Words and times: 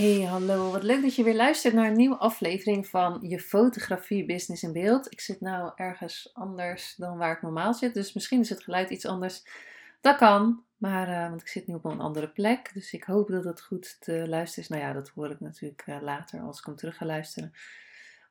Hey, 0.00 0.20
hallo. 0.20 0.70
Wat 0.70 0.82
leuk 0.82 1.02
dat 1.02 1.14
je 1.14 1.22
weer 1.22 1.34
luistert 1.34 1.74
naar 1.74 1.86
een 1.86 1.96
nieuwe 1.96 2.16
aflevering 2.16 2.86
van 2.86 3.18
je 3.22 3.40
fotografie 3.40 4.24
business 4.24 4.62
in 4.62 4.72
beeld. 4.72 5.12
Ik 5.12 5.20
zit 5.20 5.40
nou 5.40 5.72
ergens 5.76 6.30
anders 6.32 6.94
dan 6.96 7.18
waar 7.18 7.32
ik 7.32 7.42
normaal 7.42 7.74
zit, 7.74 7.94
dus 7.94 8.12
misschien 8.12 8.40
is 8.40 8.48
het 8.48 8.62
geluid 8.62 8.90
iets 8.90 9.06
anders. 9.06 9.42
Dat 10.00 10.16
kan, 10.16 10.64
maar 10.76 11.08
uh, 11.08 11.28
want 11.28 11.40
ik 11.40 11.48
zit 11.48 11.66
nu 11.66 11.74
op 11.74 11.84
een 11.84 12.00
andere 12.00 12.28
plek, 12.28 12.70
dus 12.74 12.92
ik 12.92 13.04
hoop 13.04 13.28
dat 13.28 13.44
het 13.44 13.62
goed 13.62 13.96
te 14.00 14.28
luisteren 14.28 14.64
is. 14.64 14.70
Nou 14.70 14.82
ja, 14.82 14.92
dat 14.92 15.08
hoor 15.08 15.30
ik 15.30 15.40
natuurlijk 15.40 15.84
uh, 15.86 15.96
later 16.00 16.40
als 16.40 16.58
ik 16.58 16.64
hem 16.64 16.76
terug 16.76 16.96
ga 16.96 17.06
luisteren. 17.06 17.52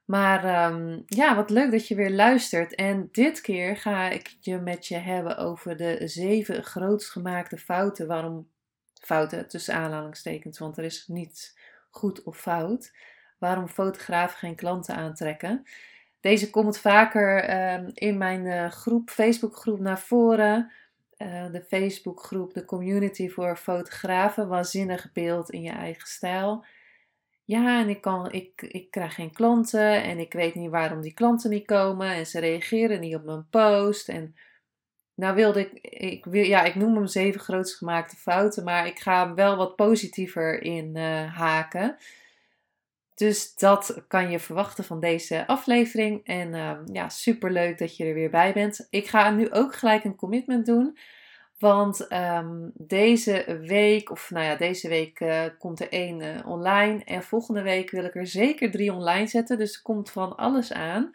Maar 0.06 0.72
um, 0.72 1.04
ja, 1.06 1.36
wat 1.36 1.50
leuk 1.50 1.72
dat 1.72 1.88
je 1.88 1.96
weer 1.96 2.12
luistert. 2.12 2.76
En 2.76 3.10
dit 3.12 3.42
keer 3.42 3.78
ga 3.78 4.10
ik 4.10 4.38
je 4.40 4.58
met 4.58 4.88
je 4.88 4.98
hebben 4.98 5.38
over 5.38 5.78
de 5.78 6.02
zeven 6.08 6.64
grootst 6.64 7.10
gemaakte 7.10 7.58
fouten 7.58 8.08
waarom 8.08 8.48
fouten 9.00 9.48
tussen 9.48 9.74
aanhalingstekens, 9.74 10.60
want 10.60 10.78
er 10.78 10.84
is 10.84 11.08
niets 11.08 11.58
goed 11.90 12.24
of 12.24 12.38
fout. 12.38 12.92
Waarom 13.38 13.68
fotografen 13.68 14.38
geen 14.38 14.56
klanten 14.56 14.96
aantrekken. 14.96 15.64
Deze 16.20 16.50
komt 16.50 16.78
vaker 16.78 17.50
uh, 17.50 17.90
in 17.94 18.18
mijn 18.18 18.46
uh, 18.46 18.70
groep, 18.70 19.10
Facebookgroep 19.10 19.80
naar 19.80 20.00
voren. 20.00 20.72
Uh, 21.18 21.52
de 21.52 21.64
Facebookgroep, 21.68 22.54
de 22.54 22.66
community 22.66 23.30
voor 23.30 23.58
fotografen. 23.58 24.48
Waanzinnig 24.48 25.12
beeld 25.12 25.50
in 25.50 25.62
je 25.62 25.72
eigen 25.72 26.08
stijl. 26.08 26.66
Ja, 27.44 27.80
en 27.82 27.90
ik, 27.90 28.02
kan, 28.02 28.32
ik, 28.32 28.62
ik 28.62 28.92
krijg 28.92 29.16
geen 29.16 29.34
klanten 29.34 30.04
en 30.04 30.20
ik 30.20 30.34
weet 30.34 30.56
niet 30.56 30.70
waarom 30.70 31.02
die 31.02 31.14
klanten 31.14 31.50
niet 31.50 31.66
komen. 31.66 32.08
En 32.08 32.26
ze 32.26 32.40
reageren 32.40 33.00
niet 33.00 33.16
op 33.16 33.24
mijn 33.24 33.48
post. 33.50 34.10
En 34.10 34.36
nou 35.20 35.36
wilde 35.36 35.60
ik, 35.60 35.80
ik, 36.02 36.26
wil, 36.26 36.44
ja, 36.44 36.64
ik 36.64 36.76
noem 36.76 36.96
hem 36.96 37.08
zeven 37.08 37.40
grootst 37.40 37.78
gemaakte 37.78 38.16
fouten, 38.16 38.64
maar 38.64 38.88
ik 38.88 39.00
ga 39.00 39.26
hem 39.26 39.36
wel 39.36 39.58
wat 39.58 39.76
positiever 39.76 40.62
in 40.62 40.98
uh, 40.98 41.36
haken. 41.36 41.98
Dus 43.16 43.56
dat 43.56 44.04
kan 44.08 44.32
je 44.32 44.40
verwachten 44.40 44.84
van 44.84 45.00
deze 45.00 45.48
aflevering. 45.48 46.26
En 46.26 46.54
uh, 46.54 46.72
ja, 46.86 47.10
super 47.10 47.52
leuk 47.52 47.78
dat 47.78 47.98
je 47.98 48.06
er 48.06 48.14
weer 48.14 48.30
bij 48.30 48.54
bent. 48.54 48.88
Ik 48.90 49.08
ga 49.08 49.30
nu 49.30 49.52
ook 49.52 49.76
gelijk 49.76 50.04
een 50.04 50.16
commitment 50.16 50.66
doen. 50.66 50.98
Want 51.58 52.14
um, 52.14 52.72
deze 52.74 53.60
week, 53.62 54.12
of 54.12 54.30
nou 54.32 54.46
ja, 54.46 54.56
deze 54.56 54.88
week 54.88 55.20
uh, 55.20 55.44
komt 55.58 55.80
er 55.80 55.92
één 55.92 56.46
online. 56.46 57.04
En 57.04 57.24
volgende 57.24 57.62
week 57.62 57.92
wil 57.92 58.04
ik 58.04 58.16
er 58.16 58.28
zeker 58.28 58.72
drie 58.72 58.94
online 58.94 59.28
zetten. 59.28 59.58
Dus 59.58 59.76
er 59.76 59.82
komt 59.82 60.12
van 60.12 60.36
alles 60.36 60.74
aan. 60.74 61.12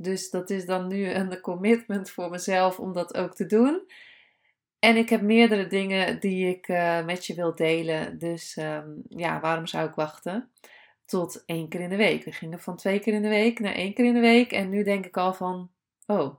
Dus 0.00 0.30
dat 0.30 0.50
is 0.50 0.66
dan 0.66 0.86
nu 0.86 1.10
een 1.10 1.40
commitment 1.40 2.10
voor 2.10 2.30
mezelf 2.30 2.78
om 2.78 2.92
dat 2.92 3.16
ook 3.16 3.34
te 3.34 3.46
doen. 3.46 3.82
En 4.78 4.96
ik 4.96 5.08
heb 5.08 5.20
meerdere 5.20 5.66
dingen 5.66 6.20
die 6.20 6.48
ik 6.48 6.68
uh, 6.68 7.04
met 7.04 7.26
je 7.26 7.34
wil 7.34 7.54
delen. 7.54 8.18
Dus 8.18 8.56
um, 8.56 9.02
ja, 9.08 9.40
waarom 9.40 9.66
zou 9.66 9.88
ik 9.88 9.94
wachten? 9.94 10.50
Tot 11.04 11.42
één 11.46 11.68
keer 11.68 11.80
in 11.80 11.88
de 11.88 11.96
week. 11.96 12.24
We 12.24 12.32
gingen 12.32 12.60
van 12.60 12.76
twee 12.76 12.98
keer 12.98 13.14
in 13.14 13.22
de 13.22 13.28
week 13.28 13.58
naar 13.58 13.74
één 13.74 13.94
keer 13.94 14.04
in 14.04 14.14
de 14.14 14.20
week. 14.20 14.52
En 14.52 14.68
nu 14.68 14.82
denk 14.82 15.06
ik 15.06 15.16
al 15.16 15.34
van, 15.34 15.70
oh, 16.06 16.34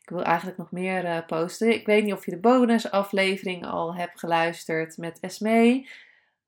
ik 0.00 0.08
wil 0.08 0.22
eigenlijk 0.22 0.58
nog 0.58 0.70
meer 0.70 1.04
uh, 1.04 1.26
posten. 1.26 1.72
Ik 1.72 1.86
weet 1.86 2.04
niet 2.04 2.12
of 2.12 2.24
je 2.24 2.30
de 2.30 2.40
bonusaflevering 2.40 3.66
al 3.66 3.94
hebt 3.94 4.18
geluisterd 4.18 4.96
met 4.96 5.20
Esme. 5.20 5.88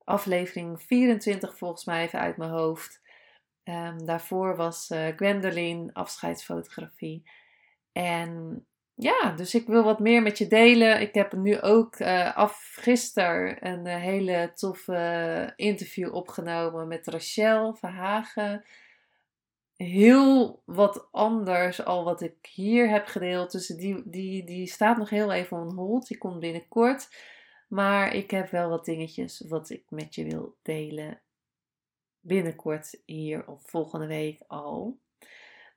Aflevering 0.04 0.82
24 0.82 1.56
volgens 1.56 1.84
mij 1.84 2.04
even 2.04 2.19
uit 2.19 2.36
mijn 2.36 2.50
hoofd. 2.50 3.00
Um, 3.69 4.04
daarvoor 4.04 4.56
was 4.56 4.91
uh, 4.91 5.06
Gwendoline, 5.16 5.91
afscheidsfotografie. 5.93 7.31
En 7.93 8.65
ja, 8.94 9.31
dus 9.31 9.54
ik 9.54 9.66
wil 9.66 9.84
wat 9.84 9.99
meer 9.99 10.22
met 10.22 10.38
je 10.38 10.47
delen. 10.47 11.00
Ik 11.00 11.15
heb 11.15 11.32
nu 11.32 11.60
ook 11.60 11.99
uh, 11.99 12.37
af 12.37 12.76
gisteren 12.81 13.66
een 13.66 13.87
uh, 13.87 13.97
hele 13.97 14.53
toffe 14.55 15.53
interview 15.56 16.15
opgenomen 16.15 16.88
met 16.88 17.06
Rachel 17.06 17.75
Verhagen. 17.75 18.65
Heel 19.76 20.62
wat 20.65 21.09
anders 21.10 21.84
al 21.84 22.05
wat 22.05 22.21
ik 22.21 22.47
hier 22.53 22.88
heb 22.88 23.06
gedeeld. 23.06 23.53
Dus 23.53 23.66
die, 23.66 24.03
die, 24.05 24.44
die 24.44 24.66
staat 24.66 24.97
nog 24.97 25.10
heel 25.10 25.32
even 25.32 25.56
on 25.56 25.75
hold. 25.75 26.06
Die 26.06 26.19
komt 26.19 26.41
binnenkort. 26.41 27.09
Maar 27.69 28.15
ik 28.15 28.31
heb 28.31 28.50
wel 28.50 28.69
wat 28.69 28.84
dingetjes 28.84 29.44
wat 29.49 29.71
ik 29.71 29.84
met 29.88 30.15
je 30.15 30.25
wil 30.25 30.56
delen 30.62 31.21
binnenkort 32.26 33.00
hier 33.04 33.47
of 33.47 33.62
volgende 33.66 34.06
week 34.06 34.41
al. 34.47 34.98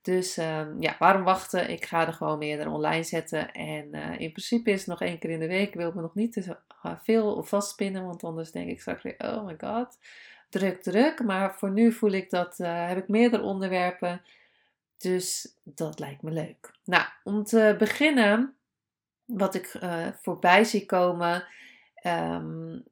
Dus 0.02 0.38
um, 0.38 0.82
ja, 0.82 0.96
waarom 1.00 1.24
wachten? 1.24 1.70
Ik 1.70 1.86
ga 1.86 2.08
er 2.08 2.14
gewoon 2.14 2.38
meerdere 2.38 2.70
online 2.70 3.04
zetten. 3.04 3.52
En 3.52 3.96
uh, 3.96 4.20
in 4.20 4.32
principe 4.32 4.72
is 4.72 4.80
het 4.80 4.88
nog 4.88 5.02
één 5.02 5.20
keer 5.20 5.30
in 5.30 5.40
de 5.40 5.48
week. 5.48 5.68
Ik 5.68 5.74
wil 5.74 5.92
me 5.96 6.02
nog 6.02 6.16
niet 6.16 6.34
te 6.34 6.58
veel 7.04 7.44
vastpinnen, 7.44 8.06
want 8.06 8.24
anders 8.24 8.52
denk 8.52 8.70
ik 8.70 8.82
straks 8.82 9.04
weer, 9.04 9.16
oh 9.18 9.46
my 9.46 9.56
god, 9.58 9.98
druk, 10.50 10.82
druk. 10.82 11.24
Maar 11.24 11.56
voor 11.56 11.72
nu 11.72 11.92
voel 11.92 12.12
ik 12.12 12.30
dat, 12.30 12.60
uh, 12.60 12.88
heb 12.88 12.98
ik 12.98 13.08
meerdere 13.08 13.44
onderwerpen. 13.44 14.22
Dus 14.98 15.56
dat 15.64 16.00
lijkt 16.00 16.22
me 16.22 16.32
leuk. 16.32 16.74
Nou, 16.84 17.06
om 17.24 17.44
te 17.44 17.76
beginnen, 17.78 18.56
wat 19.26 19.56
ik 19.56 19.74
uh, 19.74 20.08
voorbij 20.22 20.64
zie 20.64 20.86
komen 20.86 21.46
um, 22.04 22.84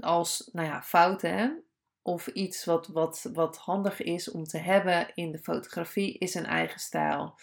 als, 0.00 0.48
nou 0.52 0.66
ja, 0.66 0.82
fouten 0.82 1.64
of 2.02 2.26
iets 2.26 2.64
wat, 2.64 2.86
wat, 2.86 3.28
wat 3.32 3.56
handig 3.56 4.02
is 4.02 4.30
om 4.30 4.44
te 4.44 4.58
hebben 4.58 5.10
in 5.14 5.32
de 5.32 5.38
fotografie, 5.38 6.18
is 6.18 6.34
een 6.34 6.46
eigen 6.46 6.80
stijl. 6.80 7.38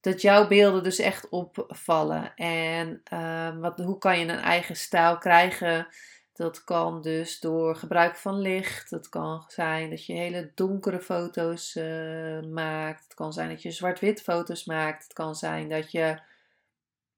Dat 0.00 0.20
jouw 0.20 0.48
beelden 0.48 0.82
dus 0.82 0.98
echt 0.98 1.28
opvallen. 1.28 2.34
En 2.34 3.02
uh, 3.12 3.58
wat, 3.58 3.78
hoe 3.78 3.98
kan 3.98 4.18
je 4.18 4.26
een 4.26 4.38
eigen 4.38 4.76
stijl 4.76 5.18
krijgen? 5.18 5.86
Dat 6.32 6.64
kan 6.64 7.02
dus 7.02 7.40
door 7.40 7.76
gebruik 7.76 8.16
van 8.16 8.38
licht. 8.38 8.90
Het 8.90 9.08
kan 9.08 9.44
zijn 9.48 9.90
dat 9.90 10.06
je 10.06 10.12
hele 10.12 10.52
donkere 10.54 11.00
foto's 11.00 11.74
uh, 11.74 12.42
maakt. 12.42 13.04
Het 13.04 13.14
kan 13.14 13.32
zijn 13.32 13.48
dat 13.48 13.62
je 13.62 13.70
zwart-wit 13.70 14.22
foto's 14.22 14.64
maakt. 14.64 15.02
Het 15.02 15.12
kan 15.12 15.34
zijn 15.34 15.68
dat 15.68 15.90
je 15.90 16.20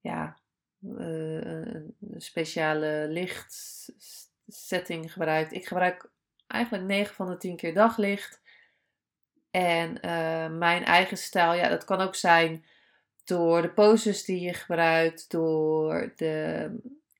ja, 0.01 0.39
uh, 0.81 1.45
een 1.45 1.95
speciale 2.17 3.07
lichtsetting 3.09 5.13
gebruikt. 5.13 5.53
Ik 5.53 5.67
gebruik 5.67 6.11
eigenlijk 6.49 6.85
9 6.85 7.15
van 7.15 7.29
de 7.29 7.37
10 7.37 7.57
keer 7.57 7.75
daglicht. 7.75 8.41
En 9.51 9.91
uh, 9.91 10.59
mijn 10.59 10.85
eigen 10.85 11.17
stijl, 11.17 11.55
ja, 11.55 11.69
dat 11.69 11.85
kan 11.85 12.01
ook 12.01 12.15
zijn 12.15 12.65
door 13.25 13.63
de 13.63 13.71
poses 13.71 14.25
die 14.25 14.41
je 14.41 14.55
gebruikt, 14.55 15.31
door 15.31 16.13
de, 16.17 16.71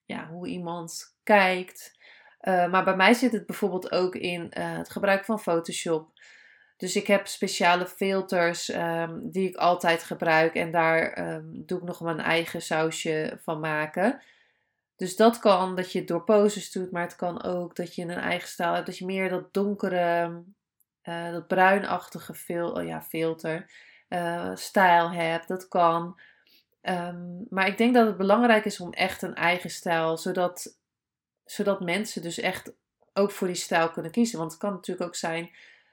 ja, 0.05 0.29
hoe 0.29 0.47
iemand 0.47 1.17
kijkt. 1.23 1.97
Uh, 2.43 2.71
maar 2.71 2.85
bij 2.85 2.97
mij 2.97 3.15
zit 3.15 3.33
het 3.33 3.47
bijvoorbeeld 3.47 3.93
ook 3.93 4.15
in 4.15 4.41
uh, 4.59 4.77
het 4.77 4.91
gebruik 4.91 5.25
van 5.25 5.41
Photoshop. 5.41 6.11
Dus 6.77 6.97
ik 6.97 7.07
heb 7.07 7.27
speciale 7.27 7.87
filters 7.87 8.75
um, 8.75 9.31
die 9.31 9.49
ik 9.49 9.57
altijd 9.57 10.03
gebruik 10.03 10.55
en 10.55 10.71
daar 10.71 11.33
um, 11.35 11.63
doe 11.67 11.79
ik 11.79 11.85
nog 11.85 12.01
mijn 12.01 12.21
eigen 12.21 12.63
sausje 12.63 13.39
van 13.43 13.61
maken. 13.61 14.21
Dus 14.99 15.17
dat 15.17 15.39
kan 15.39 15.77
dat 15.77 15.93
je 15.93 15.99
het 15.99 16.09
door 16.09 16.25
poses 16.25 16.73
doet, 16.73 16.91
maar 16.91 17.03
het 17.03 17.17
kan 17.17 17.43
ook 17.43 17.77
dat 17.77 17.95
je 17.95 18.03
een 18.03 18.11
eigen 18.11 18.49
stijl 18.49 18.73
hebt. 18.73 18.87
Dat 18.87 18.99
je 18.99 19.05
meer 19.05 19.29
dat 19.29 19.55
donkere, 19.55 20.43
uh, 21.03 21.33
dat 21.33 21.47
bruinachtige 21.47 22.35
fil 22.35 22.71
oh 22.71 22.85
ja, 22.85 23.03
filter, 23.03 23.71
uh, 24.09 24.51
stijl 24.55 25.11
hebt. 25.11 25.49
Dat 25.49 25.69
kan. 25.69 26.21
Um, 26.83 27.47
maar 27.51 27.67
ik 27.67 27.79
denk 27.79 27.95
dat 27.95 28.07
het 28.07 28.17
belangrijk 28.17 28.65
is 28.65 28.81
om 28.81 28.93
echt 28.93 29.23
een 29.23 29.35
eigen 29.35 29.71
stijl, 29.71 30.17
zodat, 30.17 30.79
zodat 31.45 31.81
mensen 31.81 32.23
dus 32.23 32.39
echt 32.39 32.73
ook 33.13 33.31
voor 33.31 33.47
die 33.47 33.57
stijl 33.57 33.91
kunnen 33.91 34.11
kiezen. 34.11 34.39
Want 34.39 34.51
het 34.51 34.61
kan 34.61 34.73
natuurlijk 34.73 35.07
ook 35.07 35.17
zijn 35.17 35.51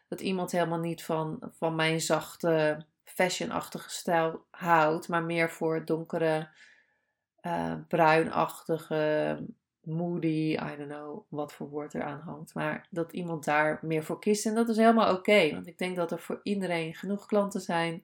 dat 0.08 0.22
iemand 0.22 0.52
helemaal 0.52 0.80
niet 0.80 1.04
van, 1.04 1.52
van 1.58 1.76
mijn 1.76 2.02
zachte, 2.02 2.86
fashionachtige 3.04 3.90
stijl 3.90 4.46
houdt, 4.50 5.08
maar 5.08 5.24
meer 5.24 5.50
voor 5.50 5.86
donkere 5.86 6.50
uh, 7.46 7.74
bruinachtige, 7.88 9.38
moody, 9.82 10.52
I 10.52 10.76
don't 10.78 10.90
know 10.90 11.26
wat 11.30 11.54
voor 11.54 11.70
woord 11.70 11.94
er 11.94 12.04
aan 12.04 12.20
hangt. 12.20 12.54
Maar 12.54 12.88
dat 12.90 13.12
iemand 13.12 13.46
daar 13.46 13.80
meer 13.82 14.04
voor 14.04 14.20
kiest. 14.20 14.46
En 14.46 14.56
dat 14.56 14.70
is 14.70 14.78
helemaal 14.78 15.16
oké. 15.16 15.52
want 15.52 15.68
ik 15.68 15.78
denk 15.78 15.96
dat 15.96 16.12
er 16.12 16.20
voor 16.20 16.40
iedereen 16.44 16.96
genoeg 16.96 17.26
klanten 17.26 17.62
zijn. 17.62 18.04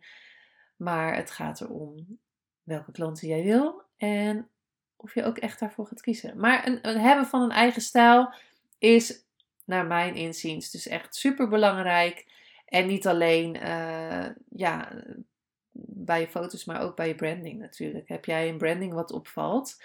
Maar 0.75 1.15
het 1.15 1.31
gaat 1.31 1.61
erom 1.61 2.19
welke 2.63 2.91
klanten 2.91 3.27
jij 3.27 3.43
wil. 3.43 3.83
En 3.97 4.49
of 4.95 5.13
je 5.13 5.23
ook 5.23 5.38
echt 5.38 5.59
daarvoor 5.59 5.88
gaat 5.88 6.01
kiezen. 6.01 6.39
Maar 6.39 6.67
een, 6.67 6.88
een 6.88 6.99
hebben 6.99 7.25
van 7.25 7.41
een 7.41 7.51
eigen 7.51 7.81
stijl 7.81 8.33
is, 8.77 9.25
naar 9.65 9.85
mijn 9.85 10.15
inziens, 10.15 10.71
dus 10.71 10.88
echt 10.88 11.15
super 11.15 11.47
belangrijk. 11.47 12.25
En 12.65 12.88
niet 12.88 13.07
alleen 13.07 13.55
uh, 13.55 14.25
ja, 14.49 14.91
bij 15.87 16.19
je 16.19 16.27
foto's, 16.27 16.65
maar 16.65 16.81
ook 16.81 16.95
bij 16.95 17.07
je 17.07 17.15
branding 17.15 17.59
natuurlijk. 17.59 18.07
Heb 18.07 18.25
jij 18.25 18.49
een 18.49 18.57
branding 18.57 18.93
wat 18.93 19.11
opvalt? 19.11 19.83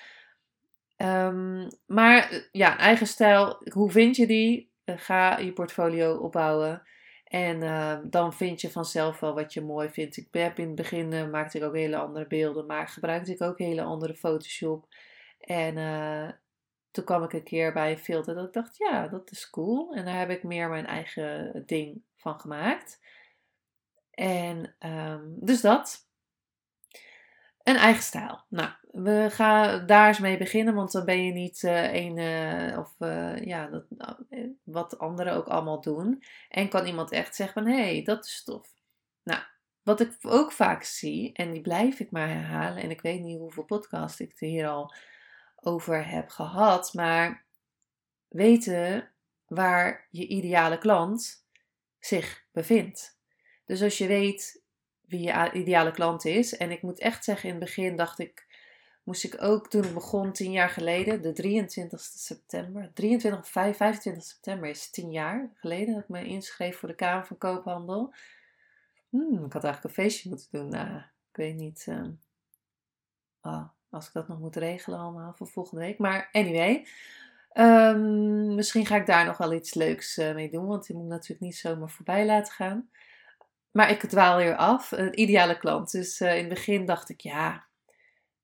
Um, 0.96 1.69
maar 1.87 2.48
ja, 2.52 2.72
een 2.72 2.78
eigen 2.78 3.06
stijl, 3.06 3.62
hoe 3.72 3.90
vind 3.90 4.16
je 4.16 4.26
die? 4.26 4.70
Uh, 4.84 4.94
ga 4.98 5.38
je 5.38 5.52
portfolio 5.52 6.16
opbouwen. 6.16 6.82
En 7.25 7.62
uh, 7.62 7.98
dan 8.04 8.32
vind 8.32 8.60
je 8.60 8.70
vanzelf 8.70 9.20
wel 9.20 9.34
wat 9.34 9.52
je 9.52 9.60
mooi 9.60 9.90
vindt. 9.90 10.16
Ik 10.16 10.28
heb 10.31 10.58
in 10.58 10.66
het 10.66 10.75
begin 10.75 11.12
uh, 11.12 11.31
maakte 11.31 11.58
ik 11.58 11.64
ook 11.64 11.75
hele 11.75 11.96
andere 11.96 12.26
beelden, 12.26 12.66
maar 12.66 12.88
gebruikte 12.88 13.32
ik 13.32 13.43
ook 13.43 13.58
hele 13.58 13.82
andere 13.82 14.14
Photoshop. 14.14 14.87
En 15.40 15.75
toen 16.90 17.04
kwam 17.04 17.22
ik 17.22 17.32
een 17.32 17.43
keer 17.43 17.72
bij 17.72 17.90
een 17.90 17.98
filter 17.98 18.34
dat 18.34 18.46
ik 18.46 18.52
dacht, 18.52 18.76
ja, 18.76 19.08
dat 19.08 19.31
is 19.31 19.50
cool. 19.50 19.94
En 19.94 20.04
daar 20.04 20.19
heb 20.19 20.31
ik 20.31 20.43
meer 20.43 20.69
mijn 20.69 20.87
eigen 20.87 21.62
ding 21.66 22.02
van 22.16 22.40
gemaakt. 22.40 23.00
En 24.17 24.75
um, 24.79 25.37
dus 25.41 25.61
dat. 25.61 26.09
Een 27.63 27.77
eigen 27.77 28.03
stijl. 28.03 28.45
Nou, 28.49 28.71
we 28.91 29.27
gaan 29.31 29.87
daar 29.87 30.09
eens 30.09 30.19
mee 30.19 30.37
beginnen, 30.37 30.75
want 30.75 30.93
dan 30.93 31.05
ben 31.05 31.25
je 31.25 31.33
niet 31.33 31.63
uh, 31.63 31.95
een 31.95 32.17
uh, 32.17 32.79
of 32.79 32.95
uh, 32.99 33.45
ja, 33.45 33.67
dat, 33.67 33.85
wat 34.63 34.99
anderen 34.99 35.33
ook 35.33 35.47
allemaal 35.47 35.81
doen. 35.81 36.23
En 36.49 36.69
kan 36.69 36.87
iemand 36.87 37.13
echt 37.13 37.35
zeggen 37.35 37.63
van 37.63 37.73
hé, 37.73 37.83
hey, 37.83 38.03
dat 38.03 38.25
is 38.25 38.45
tof. 38.45 38.75
Nou, 39.23 39.41
wat 39.83 40.01
ik 40.01 40.17
ook 40.21 40.53
vaak 40.53 40.83
zie, 40.83 41.33
en 41.33 41.53
die 41.53 41.61
blijf 41.61 42.01
ik 42.01 42.11
maar 42.11 42.29
herhalen, 42.29 42.83
en 42.83 42.91
ik 42.91 43.01
weet 43.01 43.21
niet 43.21 43.39
hoeveel 43.39 43.65
podcast 43.65 44.21
ik 44.21 44.41
er 44.41 44.49
hier 44.49 44.69
al 44.69 44.95
over 45.55 46.09
heb 46.09 46.29
gehad, 46.29 46.95
maar 46.95 47.47
weten 48.29 49.13
waar 49.47 50.09
je 50.11 50.27
ideale 50.27 50.79
klant 50.79 51.47
zich 51.99 52.47
bevindt. 52.53 53.16
Dus 53.67 53.83
als 53.83 53.99
je 53.99 54.07
weet 54.07 54.63
wie 55.07 55.21
je 55.21 55.51
ideale 55.53 55.91
klant 55.91 56.25
is, 56.25 56.57
en 56.57 56.71
ik 56.71 56.83
moet 56.83 56.99
echt 56.99 57.25
zeggen, 57.25 57.49
in 57.49 57.55
het 57.55 57.65
begin 57.65 57.97
dacht 57.97 58.19
ik, 58.19 58.47
moest 59.03 59.25
ik 59.25 59.43
ook 59.43 59.71
toen 59.71 59.85
ik 59.85 59.95
begon, 59.95 60.33
tien 60.33 60.51
jaar 60.51 60.69
geleden, 60.69 61.23
de 61.23 61.33
23 61.33 62.01
september, 62.01 62.91
23 62.95 63.49
5, 63.49 63.77
25 63.77 64.25
september 64.25 64.69
is 64.69 64.91
tien 64.91 65.11
jaar 65.11 65.51
geleden 65.55 65.95
dat 65.95 66.03
ik 66.03 66.09
me 66.09 66.25
inschreef 66.25 66.79
voor 66.79 66.89
de 66.89 66.95
Kamer 66.95 67.27
van 67.27 67.39
Koophandel. 67.39 68.15
Hmm, 69.09 69.45
ik 69.45 69.53
had 69.53 69.65
eigenlijk 69.65 69.85
een 69.85 70.05
feestje 70.05 70.29
moeten 70.29 70.49
doen. 70.51 70.69
Nou, 70.69 70.97
ik 71.31 71.37
weet 71.37 71.55
niet. 71.55 71.87
Uh, 71.89 72.07
oh, 73.43 73.69
als 73.91 74.07
ik 74.07 74.13
dat 74.13 74.29
nog 74.29 74.39
moet 74.39 74.57
regelen 74.57 74.99
allemaal 74.99 75.33
voor 75.37 75.49
volgende 75.49 75.85
week. 75.85 75.99
Maar 75.99 76.29
anyway. 76.33 76.87
Um, 77.55 78.55
misschien 78.55 78.87
ga 78.87 78.97
ik 78.97 79.07
daar 79.07 79.25
nog 79.25 79.37
wel 79.37 79.53
iets 79.53 79.75
leuks 79.75 80.19
uh, 80.19 80.35
mee 80.35 80.51
doen. 80.51 80.67
Want 80.67 80.87
die 80.87 80.97
moet 80.97 81.09
natuurlijk 81.09 81.41
niet 81.41 81.57
zomaar 81.57 81.91
voorbij 81.91 82.27
laten 82.27 82.53
gaan. 82.53 82.91
Maar 83.76 83.90
ik 83.90 84.00
dwaal 84.00 84.37
weer 84.37 84.56
af. 84.56 84.90
Een 84.90 85.20
ideale 85.20 85.58
klant. 85.58 85.90
Dus 85.90 86.20
uh, 86.20 86.32
in 86.32 86.38
het 86.38 86.49
begin 86.49 86.84
dacht 86.84 87.08
ik, 87.08 87.20
ja, 87.20 87.67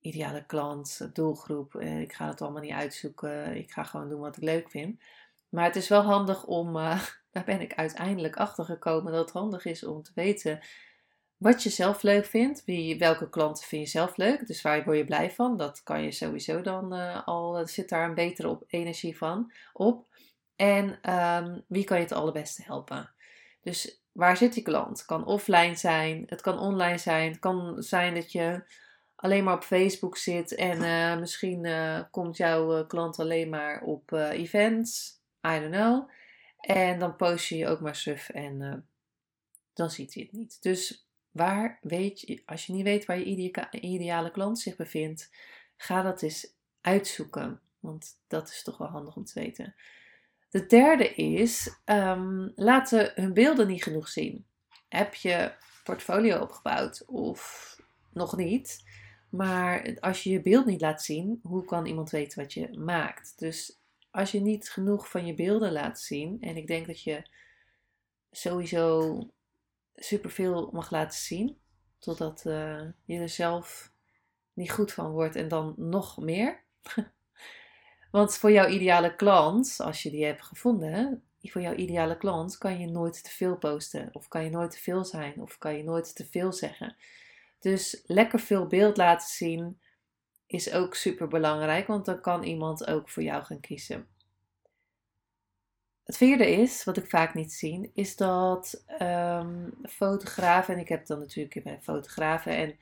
ideale 0.01 0.47
klant, 0.47 1.11
doelgroep. 1.13 1.75
Uh, 1.75 2.01
ik 2.01 2.13
ga 2.13 2.29
het 2.29 2.41
allemaal 2.41 2.63
niet 2.63 2.73
uitzoeken. 2.73 3.57
Ik 3.57 3.71
ga 3.71 3.83
gewoon 3.83 4.09
doen 4.09 4.21
wat 4.21 4.37
ik 4.37 4.43
leuk 4.43 4.71
vind. 4.71 5.03
Maar 5.49 5.65
het 5.65 5.77
is 5.77 5.89
wel 5.89 6.03
handig 6.03 6.45
om, 6.45 6.73
daar 7.33 7.45
ben 7.45 7.61
ik 7.61 7.75
uiteindelijk 7.75 8.37
achter 8.37 8.65
gekomen, 8.65 9.13
dat 9.13 9.21
het 9.21 9.35
handig 9.35 9.65
is 9.65 9.85
om 9.85 10.03
te 10.03 10.11
weten 10.15 10.61
wat 11.37 11.63
je 11.63 11.71
zelf 11.71 12.03
leuk 12.03 12.25
vindt. 12.25 12.65
Wie, 12.65 12.99
welke 12.99 13.29
klanten 13.29 13.65
vind 13.67 13.83
je 13.83 13.89
zelf 13.89 14.17
leuk? 14.17 14.47
Dus 14.47 14.63
waar 14.63 14.85
word 14.85 14.97
je 14.97 15.05
blij 15.05 15.31
van? 15.31 15.57
Dat 15.57 15.83
kan 15.83 16.03
je 16.03 16.13
sowieso 16.13 16.61
dan 16.61 16.93
al, 17.25 17.67
zit 17.67 17.89
daar 17.89 18.09
een 18.09 18.15
betere 18.15 18.49
op, 18.49 18.65
energie 18.67 19.17
van 19.17 19.53
op. 19.73 20.07
En 20.57 21.15
um, 21.15 21.65
wie 21.69 21.85
kan 21.85 21.97
je 21.97 22.03
het 22.03 22.13
allerbeste 22.13 22.63
helpen? 22.63 23.11
Dus 23.63 24.02
waar 24.13 24.37
zit 24.37 24.55
die 24.55 24.63
klant? 24.63 24.99
Het 24.99 25.07
kan 25.07 25.27
offline 25.27 25.75
zijn, 25.75 26.23
het 26.27 26.41
kan 26.41 26.59
online 26.59 26.99
zijn. 26.99 27.31
Het 27.31 27.39
kan 27.39 27.83
zijn 27.83 28.15
dat 28.15 28.33
je 28.33 28.63
alleen 29.15 29.45
maar 29.45 29.55
op 29.55 29.65
Facebook 29.65 30.17
zit 30.17 30.55
en 30.55 30.83
uh, 30.83 31.19
misschien 31.19 31.65
uh, 31.65 32.01
komt 32.11 32.37
jouw 32.37 32.87
klant 32.87 33.19
alleen 33.19 33.49
maar 33.49 33.83
op 33.83 34.13
events. 34.13 35.21
I 35.47 35.61
don't 35.61 35.75
know. 35.75 36.11
En 36.61 36.99
dan 36.99 37.17
post 37.17 37.49
je 37.49 37.57
je 37.57 37.69
ook 37.69 37.81
maar 37.81 37.97
suf 37.97 38.29
en 38.29 38.87
dan 39.73 39.91
ziet 39.91 40.15
hij 40.15 40.23
het 40.23 40.33
niet. 40.33 40.63
Dus 40.63 41.07
Waar 41.33 41.79
weet 41.81 42.21
je, 42.21 42.43
als 42.47 42.67
je 42.67 42.73
niet 42.73 42.85
weet 42.85 43.05
waar 43.05 43.19
je 43.19 43.61
ideale 43.81 44.31
klant 44.31 44.59
zich 44.59 44.77
bevindt, 44.77 45.31
ga 45.77 46.03
dat 46.03 46.23
eens 46.23 46.55
uitzoeken. 46.81 47.61
Want 47.81 48.19
dat 48.27 48.49
is 48.49 48.63
toch 48.63 48.79
wel 48.79 48.89
handig 48.89 49.17
om 49.17 49.25
te 49.25 49.41
weten. 49.41 49.75
De 50.53 50.67
derde 50.67 51.15
is, 51.15 51.81
um, 51.85 52.53
laten 52.55 53.13
hun 53.15 53.33
beelden 53.33 53.67
niet 53.67 53.83
genoeg 53.83 54.09
zien. 54.09 54.47
Heb 54.89 55.15
je 55.15 55.53
portfolio 55.85 56.41
opgebouwd 56.41 57.05
of 57.07 57.77
nog 58.13 58.37
niet? 58.37 58.91
Maar 59.29 59.97
als 60.01 60.23
je 60.23 60.31
je 60.31 60.41
beeld 60.41 60.67
niet 60.67 60.81
laat 60.81 61.03
zien, 61.03 61.41
hoe 61.43 61.65
kan 61.65 61.87
iemand 61.87 62.11
weten 62.11 62.43
wat 62.43 62.53
je 62.53 62.79
maakt? 62.79 63.39
Dus 63.39 63.79
als 64.11 64.33
je 64.33 64.41
niet 64.41 64.71
genoeg 64.71 65.11
van 65.11 65.27
je 65.27 65.35
beelden 65.35 65.73
laat 65.73 66.01
zien, 66.01 66.41
en 66.41 66.57
ik 66.57 66.67
denk 66.67 66.87
dat 66.87 67.03
je 67.03 67.29
sowieso 68.31 69.19
superveel 69.95 70.71
mag 70.73 70.91
laten 70.91 71.19
zien. 71.19 71.59
Totdat 71.99 72.45
uh, 72.47 72.83
je 73.05 73.19
er 73.19 73.29
zelf 73.29 73.93
niet 74.53 74.71
goed 74.71 74.93
van 74.93 75.11
wordt 75.11 75.37
en 75.37 75.49
dan 75.49 75.75
nog 75.77 76.19
meer. 76.19 76.63
Want 78.13 78.37
voor 78.37 78.51
jouw 78.51 78.69
ideale 78.69 79.17
klant, 79.17 79.77
als 79.81 80.03
je 80.03 80.11
die 80.11 80.25
hebt 80.25 80.43
gevonden, 80.43 81.23
voor 81.43 81.61
jouw 81.61 81.75
ideale 81.75 82.17
klant 82.17 82.59
kan 82.59 82.79
je 82.79 82.87
nooit 82.87 83.25
te 83.25 83.31
veel 83.31 83.57
posten. 83.57 84.09
Of 84.13 84.29
kan 84.29 84.45
je 84.45 84.51
nooit 84.51 84.71
te 84.71 84.79
veel 84.79 85.05
zijn. 85.05 85.41
Of 85.41 85.59
kan 85.59 85.77
je 85.77 85.85
nooit 85.85 86.17
te 86.17 86.27
veel 86.31 86.53
zeggen. 86.53 86.97
Dus 87.61 88.03
lekker 88.07 88.41
veel 88.41 88.67
beeld 88.67 88.97
laten 88.97 89.29
zien 89.29 89.81
is 90.47 90.73
ook 90.73 90.95
super 90.95 91.29
belangrijk. 91.29 91.87
Want 91.87 92.05
dan 92.05 92.21
kan 92.21 92.43
iemand 92.43 92.87
ook 92.87 93.09
voor 93.09 93.23
jou 93.23 93.45
gaan 93.45 93.61
kiezen. 93.61 94.07
Het 96.05 96.17
vierde 96.17 96.51
is, 96.51 96.85
wat 96.85 96.97
ik 96.97 97.07
vaak 97.07 97.35
niet 97.35 97.53
zie, 97.53 97.91
is 97.95 98.17
dat 98.17 98.85
um, 99.01 99.75
fotografen, 99.83 100.75
en 100.75 100.81
ik 100.81 100.89
heb 100.89 101.07
dan 101.07 101.19
natuurlijk 101.19 101.63
bij 101.65 101.79
fotografen 101.83 102.57
en 102.57 102.77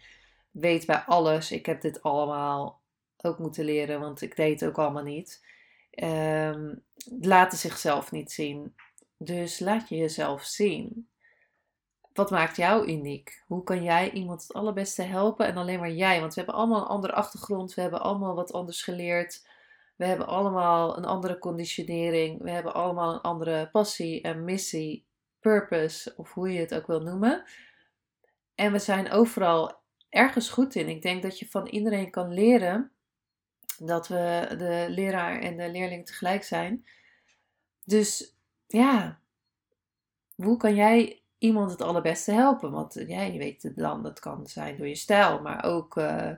weet 0.50 0.86
bij 0.86 0.98
alles, 0.98 1.52
ik 1.52 1.66
heb 1.66 1.80
dit 1.80 2.02
allemaal 2.02 2.79
ook 3.22 3.38
moeten 3.38 3.64
leren, 3.64 4.00
want 4.00 4.22
ik 4.22 4.36
deed 4.36 4.60
het 4.60 4.68
ook 4.68 4.78
allemaal 4.78 5.02
niet, 5.02 5.46
um, 6.04 6.84
laten 7.20 7.58
zichzelf 7.58 8.12
niet 8.12 8.32
zien. 8.32 8.74
Dus 9.16 9.58
laat 9.58 9.88
je 9.88 9.96
jezelf 9.96 10.42
zien. 10.42 11.08
Wat 12.12 12.30
maakt 12.30 12.56
jou 12.56 12.86
uniek? 12.86 13.42
Hoe 13.46 13.62
kan 13.62 13.82
jij 13.82 14.10
iemand 14.10 14.42
het 14.42 14.52
allerbeste 14.52 15.02
helpen 15.02 15.46
en 15.46 15.56
alleen 15.56 15.78
maar 15.78 15.92
jij? 15.92 16.20
Want 16.20 16.34
we 16.34 16.40
hebben 16.40 16.58
allemaal 16.58 16.80
een 16.80 16.88
andere 16.88 17.12
achtergrond, 17.12 17.74
we 17.74 17.80
hebben 17.80 18.00
allemaal 18.00 18.34
wat 18.34 18.52
anders 18.52 18.82
geleerd. 18.82 19.48
We 20.00 20.06
hebben 20.06 20.26
allemaal 20.26 20.96
een 20.96 21.04
andere 21.04 21.38
conditionering. 21.38 22.42
We 22.42 22.50
hebben 22.50 22.74
allemaal 22.74 23.14
een 23.14 23.20
andere 23.20 23.70
passie 23.70 24.22
en 24.22 24.44
missie, 24.44 25.06
purpose, 25.40 26.12
of 26.16 26.32
hoe 26.32 26.52
je 26.52 26.58
het 26.58 26.74
ook 26.74 26.86
wil 26.86 27.00
noemen. 27.00 27.44
En 28.54 28.72
we 28.72 28.78
zijn 28.78 29.10
overal 29.10 29.80
ergens 30.08 30.48
goed 30.48 30.74
in. 30.74 30.88
Ik 30.88 31.02
denk 31.02 31.22
dat 31.22 31.38
je 31.38 31.48
van 31.48 31.66
iedereen 31.66 32.10
kan 32.10 32.32
leren 32.32 32.92
dat 33.82 34.08
we 34.08 34.54
de 34.58 34.86
leraar 34.88 35.40
en 35.40 35.56
de 35.56 35.70
leerling 35.70 36.06
tegelijk 36.06 36.44
zijn. 36.44 36.86
Dus 37.84 38.36
ja, 38.66 39.20
hoe 40.34 40.56
kan 40.56 40.74
jij 40.74 41.22
iemand 41.38 41.70
het 41.70 41.82
allerbeste 41.82 42.32
helpen? 42.32 42.70
Want 42.70 42.94
ja, 43.06 43.22
je 43.22 43.38
weet 43.38 43.62
het 43.62 43.76
dan, 43.76 44.02
dat 44.02 44.20
kan 44.20 44.46
zijn 44.46 44.76
door 44.76 44.88
je 44.88 44.94
stijl, 44.94 45.40
maar 45.40 45.64
ook 45.64 45.96
uh, 45.96 46.32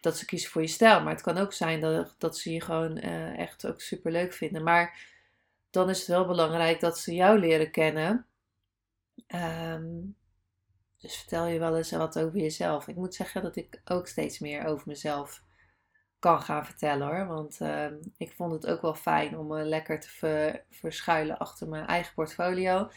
dat 0.00 0.16
ze 0.16 0.24
kiezen 0.24 0.50
voor 0.50 0.62
je 0.62 0.68
stijl. 0.68 1.02
Maar 1.02 1.12
het 1.12 1.22
kan 1.22 1.38
ook 1.38 1.52
zijn 1.52 1.80
dat, 1.80 2.14
dat 2.18 2.38
ze 2.38 2.52
je 2.52 2.60
gewoon 2.60 2.96
echt 3.36 3.66
ook 3.66 3.80
super 3.80 4.12
leuk 4.12 4.32
vinden. 4.32 4.62
Maar 4.62 5.10
dan 5.70 5.90
is 5.90 5.98
het 5.98 6.08
wel 6.08 6.26
belangrijk 6.26 6.80
dat 6.80 6.98
ze 6.98 7.14
jou 7.14 7.38
leren 7.38 7.70
kennen. 7.70 8.26
Um, 9.34 10.16
dus 10.98 11.16
vertel 11.16 11.46
je 11.46 11.58
wel 11.58 11.76
eens 11.76 11.90
wat 11.90 12.18
over 12.18 12.38
jezelf. 12.38 12.88
Ik 12.88 12.96
moet 12.96 13.14
zeggen 13.14 13.42
dat 13.42 13.56
ik 13.56 13.80
ook 13.84 14.06
steeds 14.06 14.38
meer 14.38 14.64
over 14.64 14.88
mezelf 14.88 15.42
kan 16.22 16.42
gaan 16.42 16.64
vertellen 16.64 17.06
hoor. 17.06 17.26
Want 17.26 17.58
uh, 17.62 17.86
ik 18.16 18.32
vond 18.32 18.52
het 18.52 18.66
ook 18.66 18.82
wel 18.82 18.94
fijn 18.94 19.38
om 19.38 19.46
me 19.46 19.62
lekker 19.62 20.00
te 20.00 20.08
ver, 20.08 20.62
verschuilen 20.70 21.38
achter 21.38 21.68
mijn 21.68 21.86
eigen 21.86 22.14
portfolio. 22.14 22.88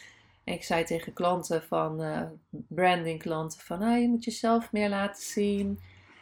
En 0.44 0.54
ik 0.54 0.64
zei 0.64 0.84
tegen 0.84 1.14
klanten 1.14 1.64
van 1.64 2.02
uh, 2.02 2.22
branding 2.50 3.22
klanten 3.22 3.60
van 3.60 3.82
ah, 3.82 4.00
je 4.00 4.08
moet 4.08 4.24
jezelf 4.24 4.72
meer 4.72 4.90
laten 4.90 5.24
zien. 5.24 5.80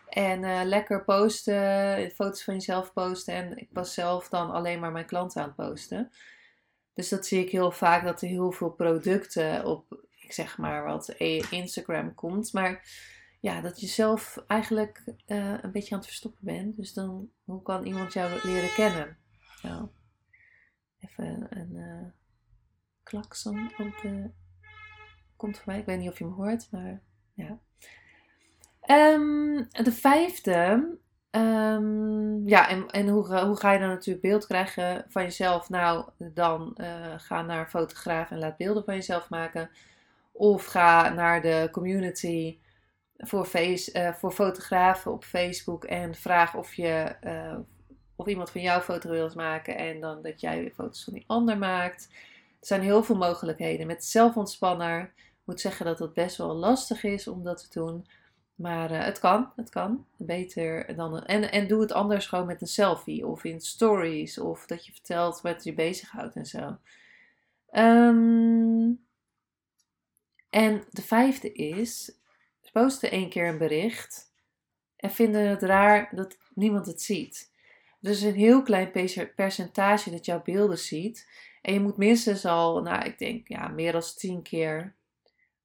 En 0.09 0.43
uh, 0.43 0.61
lekker 0.63 1.03
posten, 1.03 2.11
foto's 2.11 2.43
van 2.43 2.53
jezelf 2.53 2.93
posten. 2.93 3.33
En 3.33 3.57
ik 3.57 3.69
was 3.71 3.93
zelf 3.93 4.29
dan 4.29 4.51
alleen 4.51 4.79
maar 4.79 4.91
mijn 4.91 5.05
klanten 5.05 5.41
aan 5.41 5.55
posten. 5.55 6.11
Dus 6.93 7.09
dat 7.09 7.25
zie 7.25 7.45
ik 7.45 7.51
heel 7.51 7.71
vaak, 7.71 8.03
dat 8.03 8.21
er 8.21 8.27
heel 8.27 8.51
veel 8.51 8.71
producten 8.71 9.65
op, 9.65 9.85
ik 10.19 10.33
zeg 10.33 10.57
maar 10.57 10.83
wat, 10.83 11.07
Instagram 11.49 12.15
komt. 12.15 12.53
Maar 12.53 12.81
ja, 13.43 13.61
dat 13.61 13.79
je 13.79 13.87
zelf 13.87 14.43
eigenlijk 14.47 15.03
eh, 15.25 15.53
een 15.61 15.71
beetje 15.71 15.91
aan 15.91 15.99
het 15.99 16.07
verstoppen 16.07 16.45
bent. 16.45 16.75
Dus 16.75 16.93
dan, 16.93 17.29
hoe 17.43 17.61
kan 17.61 17.85
iemand 17.85 18.13
jou 18.13 18.39
leren 18.43 18.73
kennen? 18.73 19.17
Nou, 19.61 19.87
even 20.99 21.47
een 21.49 21.75
uh, 21.75 22.05
klakson 23.03 23.71
op 23.77 23.99
de, 24.01 24.29
komt 25.35 25.57
voorbij. 25.57 25.79
Ik 25.79 25.85
weet 25.85 25.99
niet 25.99 26.09
of 26.09 26.17
je 26.17 26.23
hem 26.23 26.33
hoort, 26.33 26.67
maar 26.71 27.01
ja. 27.33 27.59
Um, 29.13 29.67
de 29.71 29.91
vijfde. 29.91 30.87
Um, 31.31 32.47
ja, 32.47 32.69
en, 32.69 32.87
en 32.87 33.07
hoe, 33.07 33.39
hoe 33.39 33.55
ga 33.55 33.71
je 33.71 33.79
dan 33.79 33.89
natuurlijk 33.89 34.25
beeld 34.25 34.45
krijgen 34.45 35.05
van 35.07 35.23
jezelf? 35.23 35.69
Nou, 35.69 36.09
dan 36.17 36.77
uh, 36.77 37.13
ga 37.17 37.41
naar 37.41 37.59
een 37.59 37.69
fotograaf 37.69 38.31
en 38.31 38.39
laat 38.39 38.57
beelden 38.57 38.83
van 38.83 38.95
jezelf 38.95 39.29
maken. 39.29 39.69
Of 40.31 40.65
ga 40.65 41.09
naar 41.09 41.41
de 41.41 41.69
community 41.71 42.61
voor, 43.17 43.45
face, 43.45 43.93
uh, 43.93 44.13
voor 44.13 44.31
fotografen 44.31 45.11
op 45.11 45.23
Facebook 45.23 45.83
en 45.83 46.15
vraag 46.15 46.55
of 46.55 46.73
je 46.73 47.15
uh, 47.23 47.57
of 48.15 48.27
iemand 48.27 48.49
van 48.49 48.61
jou 48.61 48.81
foto 48.81 49.09
wil 49.09 49.31
maken 49.35 49.77
en 49.77 49.99
dan 49.99 50.21
dat 50.21 50.41
jij 50.41 50.59
weer 50.59 50.71
foto's 50.71 51.03
van 51.03 51.13
die 51.13 51.23
ander 51.27 51.57
maakt. 51.57 52.07
Er 52.59 52.67
zijn 52.67 52.81
heel 52.81 53.03
veel 53.03 53.17
mogelijkheden. 53.17 53.87
Met 53.87 54.05
zelfontspanner 54.05 55.13
ik 55.43 55.49
moet 55.49 55.61
zeggen 55.61 55.85
dat 55.85 55.99
het 55.99 56.13
best 56.13 56.37
wel 56.37 56.53
lastig 56.53 57.03
is 57.03 57.27
om 57.27 57.43
dat 57.43 57.69
te 57.69 57.79
doen. 57.79 58.05
Maar 58.55 58.91
uh, 58.91 59.03
het 59.03 59.19
kan, 59.19 59.51
het 59.55 59.69
kan. 59.69 60.05
Beter 60.17 60.95
dan. 60.95 61.23
En, 61.23 61.51
en 61.51 61.67
doe 61.67 61.81
het 61.81 61.91
anders 61.91 62.27
gewoon 62.27 62.45
met 62.45 62.61
een 62.61 62.67
selfie 62.67 63.27
of 63.27 63.43
in 63.43 63.61
stories 63.61 64.37
of 64.39 64.65
dat 64.65 64.85
je 64.85 64.91
vertelt 64.91 65.41
wat 65.41 65.63
je 65.63 65.73
bezighoudt 65.73 66.35
en 66.35 66.45
zo. 66.45 66.77
Um, 67.71 69.05
en 70.49 70.83
de 70.89 71.01
vijfde 71.01 71.51
is, 71.53 72.17
posten 72.71 73.11
één 73.11 73.29
keer 73.29 73.47
een 73.47 73.57
bericht 73.57 74.31
en 74.95 75.11
vinden 75.11 75.47
het 75.47 75.61
raar 75.61 76.09
dat 76.11 76.37
niemand 76.53 76.85
het 76.85 77.01
ziet. 77.01 77.51
Dus 77.99 78.21
een 78.21 78.33
heel 78.33 78.63
klein 78.63 78.91
percentage 79.35 80.11
dat 80.11 80.25
jouw 80.25 80.41
beelden 80.41 80.77
ziet. 80.77 81.29
En 81.61 81.73
je 81.73 81.79
moet 81.79 81.97
minstens 81.97 82.45
al, 82.45 82.81
nou 82.81 83.05
ik 83.05 83.17
denk 83.17 83.47
ja, 83.47 83.67
meer 83.67 83.91
dan 83.91 84.01
tien 84.15 84.41
keer 84.41 84.95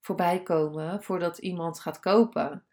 voorbij 0.00 0.42
komen 0.42 1.02
voordat 1.02 1.38
iemand 1.38 1.80
gaat 1.80 2.00
kopen. 2.00 2.64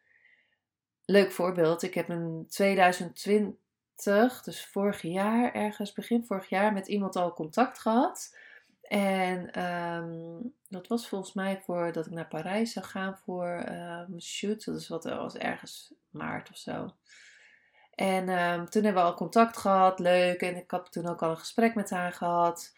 Leuk 1.06 1.32
voorbeeld, 1.32 1.84
ik 1.84 1.94
heb 1.94 2.10
in 2.10 2.46
2020, 2.50 4.44
dus 4.44 4.66
vorig 4.66 5.02
jaar, 5.02 5.54
ergens 5.54 5.94
begin 5.94 6.26
vorig 6.26 6.50
jaar, 6.50 6.74
met 6.74 6.88
iemand 6.88 7.16
al 7.16 7.34
contact 7.34 7.80
gehad. 7.80 8.38
En 8.88 9.64
um, 9.64 10.54
dat 10.68 10.88
was 10.88 11.08
volgens 11.08 11.34
mij 11.34 11.62
voordat 11.62 12.06
ik 12.06 12.12
naar 12.12 12.28
Parijs 12.28 12.74
zou 12.74 12.86
gaan 12.86 13.18
voor 13.18 13.64
mijn 14.08 14.22
shoot. 14.22 14.66
Dat 14.66 14.76
is 14.76 14.88
wat, 14.88 15.04
was 15.04 15.38
ergens 15.38 15.94
maart 16.10 16.50
of 16.50 16.58
zo. 16.58 16.94
En 17.96 18.30
um, 18.30 18.70
toen 18.70 18.84
hebben 18.84 19.04
we 19.04 19.10
al 19.10 19.16
contact 19.16 19.58
gehad, 19.58 20.00
leuk. 20.00 20.42
En 20.42 20.56
ik 20.56 20.72
had 20.72 20.92
toen 20.92 21.08
ook 21.08 21.24
al 21.24 21.30
een 21.30 21.38
gesprek 21.38 21.76
met 21.76 21.90
haar 21.90 22.14
gehad. 22.14 22.76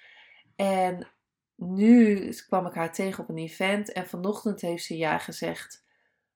En 0.56 1.08
nu 1.56 2.30
kwam 2.48 2.66
ik 2.66 2.74
haar 2.74 2.94
tegen 2.94 3.24
op 3.24 3.30
een 3.30 3.38
event. 3.38 3.92
En 3.92 4.08
vanochtend 4.08 4.62
heeft 4.62 4.86
ze 4.86 4.98
ja 4.98 5.18
gezegd 5.18 5.86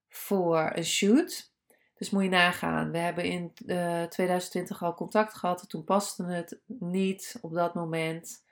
voor 0.09 0.71
een 0.73 0.85
shoot. 0.85 1.51
Dus 1.97 2.09
moet 2.09 2.23
je 2.23 2.29
nagaan. 2.29 2.91
We 2.91 2.97
hebben 2.97 3.23
in 3.23 3.51
uh, 3.65 4.03
2020 4.03 4.83
al 4.83 4.93
contact 4.93 5.33
gehad. 5.33 5.69
Toen 5.69 5.83
paste 5.83 6.23
het 6.23 6.59
niet 6.65 7.37
op 7.41 7.53
dat 7.53 7.73
moment. 7.73 8.43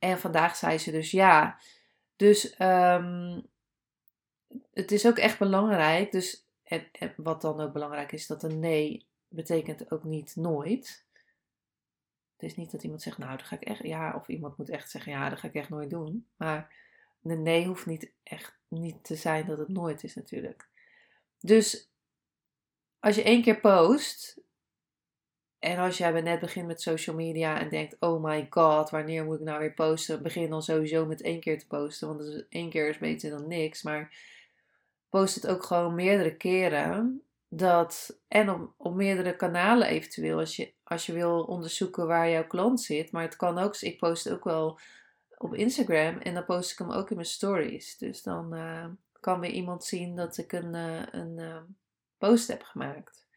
En 0.00 0.18
vandaag 0.18 0.56
zei 0.56 0.78
ze 0.78 0.90
dus 0.90 1.10
ja. 1.10 1.58
Dus 2.16 2.54
um, 2.58 3.46
het 4.72 4.92
is 4.92 5.06
ook 5.06 5.18
echt 5.18 5.38
belangrijk. 5.38 6.12
Dus, 6.12 6.46
en, 6.62 7.14
wat 7.16 7.40
dan 7.40 7.60
ook 7.60 7.72
belangrijk 7.72 8.12
is, 8.12 8.26
dat 8.26 8.42
een 8.42 8.60
nee 8.60 9.06
betekent 9.28 9.90
ook 9.90 10.04
niet 10.04 10.36
nooit. 10.36 11.04
Het 12.32 12.50
is 12.50 12.56
niet 12.56 12.70
dat 12.70 12.82
iemand 12.82 13.02
zegt, 13.02 13.18
nou, 13.18 13.36
dat 13.36 13.46
ga 13.46 13.56
ik 13.56 13.64
echt, 13.64 13.82
ja, 13.82 14.14
of 14.14 14.28
iemand 14.28 14.56
moet 14.56 14.68
echt 14.68 14.90
zeggen, 14.90 15.12
ja, 15.12 15.28
dat 15.28 15.38
ga 15.38 15.48
ik 15.48 15.54
echt 15.54 15.68
nooit 15.68 15.90
doen. 15.90 16.26
Maar 16.36 16.74
een 17.22 17.42
nee 17.42 17.66
hoeft 17.66 17.86
niet 17.86 18.12
echt 18.22 18.58
niet 18.68 19.04
te 19.04 19.14
zijn 19.14 19.46
dat 19.46 19.58
het 19.58 19.68
nooit 19.68 20.04
is 20.04 20.14
natuurlijk. 20.14 20.68
Dus 21.40 21.90
als 22.98 23.16
je 23.16 23.22
één 23.22 23.42
keer 23.42 23.60
post, 23.60 24.40
en 25.60 25.78
als 25.78 25.98
jij 25.98 26.20
net 26.20 26.40
begint 26.40 26.66
met 26.66 26.82
social 26.82 27.16
media 27.16 27.60
en 27.60 27.68
denkt: 27.68 27.96
oh 27.98 28.24
my 28.24 28.46
god, 28.50 28.90
wanneer 28.90 29.24
moet 29.24 29.38
ik 29.38 29.44
nou 29.44 29.58
weer 29.58 29.74
posten? 29.74 30.22
Begin 30.22 30.50
dan 30.50 30.62
sowieso 30.62 31.06
met 31.06 31.22
één 31.22 31.40
keer 31.40 31.58
te 31.58 31.66
posten, 31.66 32.08
want 32.08 32.46
één 32.48 32.70
keer 32.70 32.88
is 32.88 32.98
beter 32.98 33.30
dan 33.30 33.48
niks. 33.48 33.82
Maar 33.82 34.14
post 35.08 35.34
het 35.34 35.46
ook 35.46 35.62
gewoon 35.62 35.94
meerdere 35.94 36.36
keren. 36.36 37.22
Dat, 37.48 38.20
en 38.28 38.50
op, 38.50 38.74
op 38.76 38.94
meerdere 38.94 39.36
kanalen 39.36 39.88
eventueel, 39.88 40.38
als 40.38 40.56
je, 40.56 40.72
als 40.84 41.06
je 41.06 41.12
wil 41.12 41.42
onderzoeken 41.42 42.06
waar 42.06 42.30
jouw 42.30 42.46
klant 42.46 42.80
zit. 42.80 43.12
Maar 43.12 43.22
het 43.22 43.36
kan 43.36 43.58
ook, 43.58 43.76
ik 43.76 43.98
post 43.98 44.30
ook 44.30 44.44
wel 44.44 44.78
op 45.38 45.54
Instagram 45.54 46.18
en 46.18 46.34
dan 46.34 46.44
post 46.44 46.72
ik 46.72 46.78
hem 46.78 46.90
ook 46.90 47.10
in 47.10 47.16
mijn 47.16 47.28
stories. 47.28 47.98
Dus 47.98 48.22
dan 48.22 48.54
uh, 48.54 48.86
kan 49.20 49.40
weer 49.40 49.50
iemand 49.50 49.84
zien 49.84 50.16
dat 50.16 50.38
ik 50.38 50.52
een, 50.52 50.74
uh, 50.74 51.02
een 51.10 51.38
uh, 51.38 51.56
post 52.18 52.48
heb 52.48 52.62
gemaakt. 52.62 53.28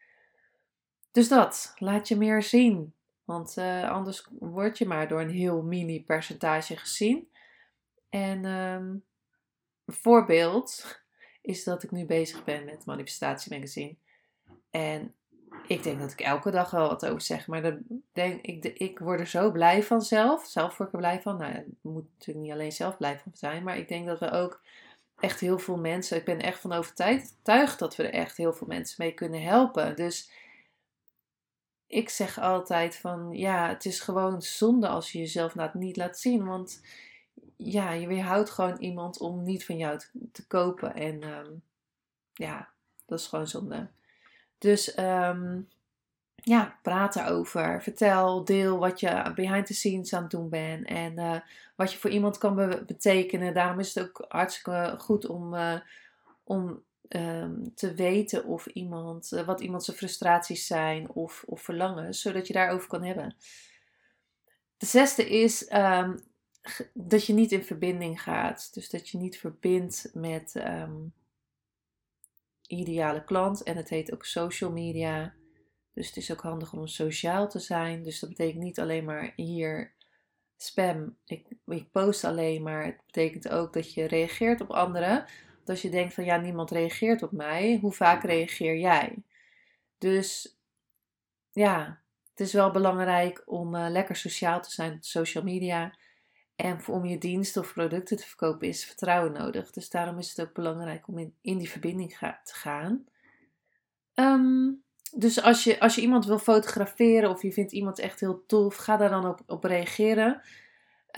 Dus 1.14 1.28
dat, 1.28 1.74
laat 1.78 2.08
je 2.08 2.16
meer 2.16 2.42
zien. 2.42 2.92
Want 3.24 3.56
uh, 3.58 3.90
anders 3.90 4.26
word 4.38 4.78
je 4.78 4.86
maar 4.86 5.08
door 5.08 5.20
een 5.20 5.30
heel 5.30 5.62
mini 5.62 6.04
percentage 6.04 6.76
gezien. 6.76 7.28
En 8.08 8.44
um, 8.44 9.04
een 9.84 9.94
voorbeeld 9.94 10.98
is 11.40 11.64
dat 11.64 11.82
ik 11.82 11.90
nu 11.90 12.04
bezig 12.04 12.44
ben 12.44 12.64
met 12.64 12.84
Manifestatie 12.84 13.52
Magazine. 13.54 13.94
En 14.70 15.14
ik 15.66 15.82
denk 15.82 15.98
dat 15.98 16.12
ik 16.12 16.20
elke 16.20 16.50
dag 16.50 16.70
wel 16.70 16.88
wat 16.88 17.06
over 17.06 17.20
zeg. 17.20 17.46
Maar 17.46 17.78
denk 18.12 18.42
ik, 18.42 18.64
ik 18.64 18.98
word 18.98 19.20
er 19.20 19.26
zo 19.26 19.50
blij 19.50 19.82
van 19.82 20.02
zelf. 20.02 20.46
Zelf 20.46 20.76
word 20.76 20.88
ik 20.88 20.94
er 20.94 21.00
blij 21.00 21.22
van. 21.22 21.36
Nou, 21.36 21.52
het 21.52 21.66
moet 21.80 22.06
natuurlijk 22.12 22.46
niet 22.46 22.54
alleen 22.54 22.72
zelf 22.72 22.96
blij 22.96 23.18
van 23.18 23.32
zijn. 23.34 23.62
Maar 23.62 23.78
ik 23.78 23.88
denk 23.88 24.06
dat 24.06 24.18
we 24.18 24.30
ook 24.30 24.62
echt 25.18 25.40
heel 25.40 25.58
veel 25.58 25.76
mensen. 25.76 26.16
Ik 26.16 26.24
ben 26.24 26.40
echt 26.40 26.60
van 26.60 26.72
overtuigd 26.72 27.78
dat 27.78 27.96
we 27.96 28.02
er 28.02 28.12
echt 28.12 28.36
heel 28.36 28.52
veel 28.52 28.66
mensen 28.66 28.96
mee 28.98 29.12
kunnen 29.12 29.42
helpen. 29.42 29.96
Dus 29.96 30.30
ik 31.86 32.08
zeg 32.08 32.38
altijd 32.38 32.96
van 32.96 33.28
ja, 33.32 33.68
het 33.68 33.84
is 33.84 34.00
gewoon 34.00 34.42
zonde 34.42 34.88
als 34.88 35.12
je 35.12 35.18
jezelf 35.18 35.54
niet 35.72 35.96
laat 35.96 36.18
zien. 36.18 36.44
Want 36.46 36.80
ja, 37.56 37.92
je 37.92 38.06
weerhoudt 38.06 38.50
gewoon 38.50 38.76
iemand 38.76 39.18
om 39.18 39.42
niet 39.42 39.64
van 39.64 39.76
jou 39.76 40.00
te, 40.32 40.46
kopen. 40.46 40.94
En 40.94 41.22
um, 41.22 41.62
ja, 42.32 42.68
dat 43.06 43.18
is 43.18 43.26
gewoon 43.26 43.46
zonde. 43.46 43.88
Dus 44.58 44.98
um, 44.98 45.68
ja, 46.34 46.78
praat 46.82 47.16
erover. 47.16 47.82
Vertel, 47.82 48.44
deel 48.44 48.78
wat 48.78 49.00
je 49.00 49.32
behind 49.34 49.66
the 49.66 49.74
scenes 49.74 50.12
aan 50.14 50.22
het 50.22 50.30
doen 50.30 50.48
bent. 50.48 50.86
En 50.86 51.18
uh, 51.18 51.40
wat 51.76 51.92
je 51.92 51.98
voor 51.98 52.10
iemand 52.10 52.38
kan 52.38 52.54
be 52.54 52.82
betekenen. 52.86 53.54
Daarom 53.54 53.78
is 53.78 53.94
het 53.94 54.04
ook 54.04 54.24
hartstikke 54.28 54.94
goed 54.98 55.26
om, 55.26 55.54
uh, 55.54 55.80
om 56.44 56.82
um, 57.08 57.74
te 57.74 57.94
weten 57.94 58.44
of 58.44 58.66
iemand, 58.66 59.32
uh, 59.32 59.46
wat 59.46 59.60
iemand 59.60 59.84
zijn 59.84 59.96
frustraties 59.96 60.66
zijn 60.66 61.10
of, 61.10 61.44
of 61.46 61.62
verlangens, 61.62 62.20
zodat 62.20 62.46
je 62.46 62.52
daarover 62.52 62.88
kan 62.88 63.02
hebben. 63.02 63.36
De 64.76 64.86
zesde 64.86 65.28
is 65.28 65.72
um, 65.72 66.20
dat 66.92 67.26
je 67.26 67.32
niet 67.32 67.52
in 67.52 67.64
verbinding 67.64 68.22
gaat. 68.22 68.74
Dus 68.74 68.90
dat 68.90 69.08
je 69.08 69.18
niet 69.18 69.38
verbindt 69.38 70.10
met 70.14 70.54
um, 70.54 71.12
ideale 72.66 73.24
klant. 73.24 73.62
En 73.62 73.76
het 73.76 73.88
heet 73.88 74.12
ook 74.12 74.24
social 74.24 74.72
media. 74.72 75.34
Dus 75.92 76.06
het 76.06 76.16
is 76.16 76.32
ook 76.32 76.40
handig 76.40 76.72
om 76.72 76.86
sociaal 76.86 77.48
te 77.48 77.58
zijn. 77.58 78.02
Dus 78.02 78.20
dat 78.20 78.28
betekent 78.28 78.62
niet 78.62 78.80
alleen 78.80 79.04
maar 79.04 79.32
hier 79.36 79.92
spam. 80.56 81.16
Ik, 81.24 81.46
ik 81.66 81.90
post 81.90 82.24
alleen 82.24 82.62
maar. 82.62 82.84
Het 82.84 83.00
betekent 83.06 83.48
ook 83.48 83.72
dat 83.72 83.94
je 83.94 84.04
reageert 84.04 84.60
op 84.60 84.70
anderen 84.70 85.26
als 85.68 85.82
je 85.82 85.90
denkt 85.90 86.14
van 86.14 86.24
ja, 86.24 86.36
niemand 86.36 86.70
reageert 86.70 87.22
op 87.22 87.32
mij, 87.32 87.78
hoe 87.80 87.92
vaak 87.92 88.22
reageer 88.22 88.76
jij? 88.76 89.22
Dus 89.98 90.58
ja, 91.52 92.00
het 92.30 92.40
is 92.40 92.52
wel 92.52 92.70
belangrijk 92.70 93.42
om 93.46 93.74
uh, 93.74 93.86
lekker 93.88 94.16
sociaal 94.16 94.62
te 94.62 94.70
zijn 94.70 94.92
op 94.92 95.04
social 95.04 95.44
media. 95.44 95.96
En 96.56 96.78
om 96.86 97.04
je 97.04 97.18
diensten 97.18 97.62
of 97.62 97.72
producten 97.72 98.16
te 98.16 98.26
verkopen 98.26 98.68
is 98.68 98.84
vertrouwen 98.84 99.32
nodig. 99.32 99.70
Dus 99.70 99.90
daarom 99.90 100.18
is 100.18 100.28
het 100.28 100.46
ook 100.46 100.54
belangrijk 100.54 101.08
om 101.08 101.18
in, 101.18 101.34
in 101.40 101.58
die 101.58 101.70
verbinding 101.70 102.16
te 102.18 102.54
gaan. 102.54 103.04
Um, 104.14 104.82
dus 105.16 105.42
als 105.42 105.64
je, 105.64 105.80
als 105.80 105.94
je 105.94 106.00
iemand 106.00 106.26
wil 106.26 106.38
fotograferen 106.38 107.30
of 107.30 107.42
je 107.42 107.52
vindt 107.52 107.72
iemand 107.72 107.98
echt 107.98 108.20
heel 108.20 108.44
tof, 108.46 108.76
ga 108.76 108.96
daar 108.96 109.10
dan 109.10 109.26
op, 109.26 109.40
op 109.46 109.64
reageren. 109.64 110.42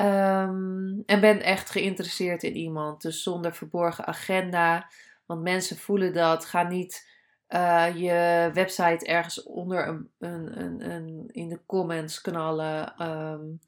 Um, 0.00 1.02
en 1.06 1.20
ben 1.20 1.42
echt 1.42 1.70
geïnteresseerd 1.70 2.42
in 2.42 2.56
iemand. 2.56 3.02
Dus 3.02 3.22
zonder 3.22 3.54
verborgen 3.54 4.06
agenda. 4.06 4.90
Want 5.26 5.42
mensen 5.42 5.76
voelen 5.76 6.12
dat. 6.12 6.44
Ga 6.44 6.62
niet 6.62 7.08
uh, 7.48 7.86
je 7.94 8.50
website 8.52 9.06
ergens 9.06 9.42
onder 9.42 9.88
een, 9.88 10.10
een, 10.18 10.60
een, 10.60 10.90
een, 10.90 11.28
in 11.32 11.48
de 11.48 11.60
comments 11.66 12.20
knallen. 12.20 13.02
Um, 13.08 13.60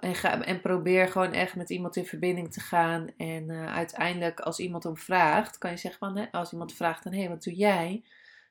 En, 0.00 0.14
ga, 0.14 0.42
en 0.42 0.60
probeer 0.60 1.08
gewoon 1.08 1.32
echt 1.32 1.56
met 1.56 1.70
iemand 1.70 1.96
in 1.96 2.06
verbinding 2.06 2.52
te 2.52 2.60
gaan. 2.60 3.08
En 3.16 3.50
uh, 3.50 3.74
uiteindelijk, 3.74 4.40
als 4.40 4.58
iemand 4.58 4.84
om 4.84 4.96
vraagt, 4.96 5.58
kan 5.58 5.70
je 5.70 5.76
zeggen 5.76 5.98
van, 5.98 6.16
hè, 6.16 6.26
als 6.32 6.52
iemand 6.52 6.72
vraagt 6.72 7.04
dan, 7.04 7.12
hé, 7.12 7.28
wat 7.28 7.42
doe 7.42 7.54
jij? 7.54 8.04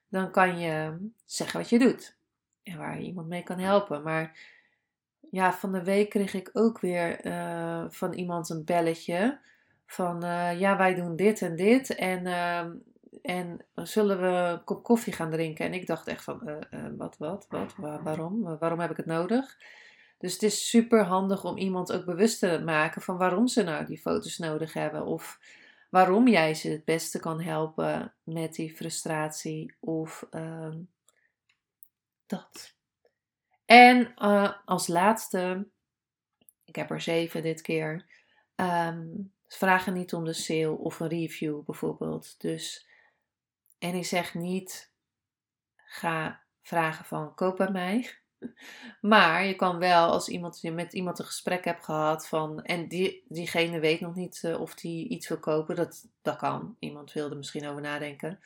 Dan 0.09 0.31
kan 0.31 0.59
je 0.59 0.97
zeggen 1.25 1.59
wat 1.59 1.69
je 1.69 1.79
doet. 1.79 2.17
En 2.63 2.77
waar 2.77 2.99
je 2.99 3.05
iemand 3.05 3.27
mee 3.27 3.43
kan 3.43 3.59
helpen. 3.59 4.03
Maar 4.03 4.37
ja, 5.31 5.53
van 5.53 5.71
de 5.71 5.83
week 5.83 6.09
kreeg 6.09 6.33
ik 6.33 6.49
ook 6.53 6.79
weer 6.79 7.25
uh, 7.25 7.85
van 7.89 8.13
iemand 8.13 8.49
een 8.49 8.65
belletje. 8.65 9.39
Van, 9.85 10.25
uh, 10.25 10.59
ja, 10.59 10.77
wij 10.77 10.95
doen 10.95 11.15
dit 11.15 11.41
en 11.41 11.55
dit. 11.55 11.95
En, 11.95 12.25
en 13.21 13.65
zullen 13.73 14.21
we 14.21 14.27
een 14.27 14.63
kop 14.63 14.83
koffie 14.83 15.13
gaan 15.13 15.29
drinken? 15.29 15.65
En 15.65 15.73
ik 15.73 15.87
dacht 15.87 16.07
echt 16.07 16.23
van, 16.23 16.65
wat, 16.97 17.17
wat, 17.17 17.45
wat, 17.49 17.75
waar, 17.77 18.03
waarom? 18.03 18.57
Waarom 18.57 18.79
heb 18.79 18.91
ik 18.91 18.97
het 18.97 19.05
nodig? 19.05 19.57
Dus 20.19 20.33
het 20.33 20.43
is 20.43 20.69
super 20.69 21.03
handig 21.03 21.45
om 21.45 21.57
iemand 21.57 21.91
ook 21.91 22.05
bewust 22.05 22.39
te 22.39 22.61
maken 22.65 23.01
van 23.01 23.17
waarom 23.17 23.47
ze 23.47 23.63
nou 23.63 23.85
die 23.85 23.97
foto's 23.97 24.37
nodig 24.37 24.73
hebben. 24.73 25.05
Of 25.05 25.39
waarom 25.89 26.27
jij 26.27 26.53
ze 26.53 26.69
het 26.69 26.85
beste 26.85 27.19
kan 27.19 27.41
helpen 27.41 28.13
met 28.23 28.53
die 28.53 28.75
frustratie. 28.75 29.75
Of 29.79 30.27
uh, 30.31 30.75
dat. 32.25 32.77
En 33.69 34.13
uh, 34.17 34.51
als 34.65 34.87
laatste, 34.87 35.67
ik 36.65 36.75
heb 36.75 36.91
er 36.91 37.01
zeven 37.01 37.41
dit 37.41 37.61
keer. 37.61 38.05
Um, 38.55 39.33
vragen 39.47 39.93
niet 39.93 40.13
om 40.13 40.23
de 40.23 40.33
sale 40.33 40.77
of 40.77 40.99
een 40.99 41.07
review 41.07 41.63
bijvoorbeeld. 41.65 42.41
Dus, 42.41 42.87
en 43.79 43.95
ik 43.95 44.05
zeg 44.05 44.33
niet, 44.33 44.93
ga 45.75 46.43
vragen 46.61 47.05
van 47.05 47.35
koop 47.35 47.57
bij 47.57 47.71
mij. 47.71 48.09
Maar 49.01 49.45
je 49.45 49.55
kan 49.55 49.77
wel, 49.77 50.11
als 50.11 50.29
iemand, 50.29 50.61
je 50.61 50.71
met 50.71 50.93
iemand 50.93 51.19
een 51.19 51.25
gesprek 51.25 51.65
hebt 51.65 51.83
gehad 51.83 52.27
van, 52.27 52.61
en 52.61 52.87
die, 52.87 53.25
diegene 53.27 53.79
weet 53.79 53.99
nog 53.99 54.15
niet 54.15 54.41
uh, 54.45 54.61
of 54.61 54.75
die 54.75 55.07
iets 55.07 55.27
wil 55.27 55.39
kopen, 55.39 55.75
dat, 55.75 56.07
dat 56.21 56.37
kan. 56.37 56.75
Iemand 56.79 57.13
wilde 57.13 57.35
misschien 57.35 57.67
over 57.67 57.81
nadenken. 57.81 58.39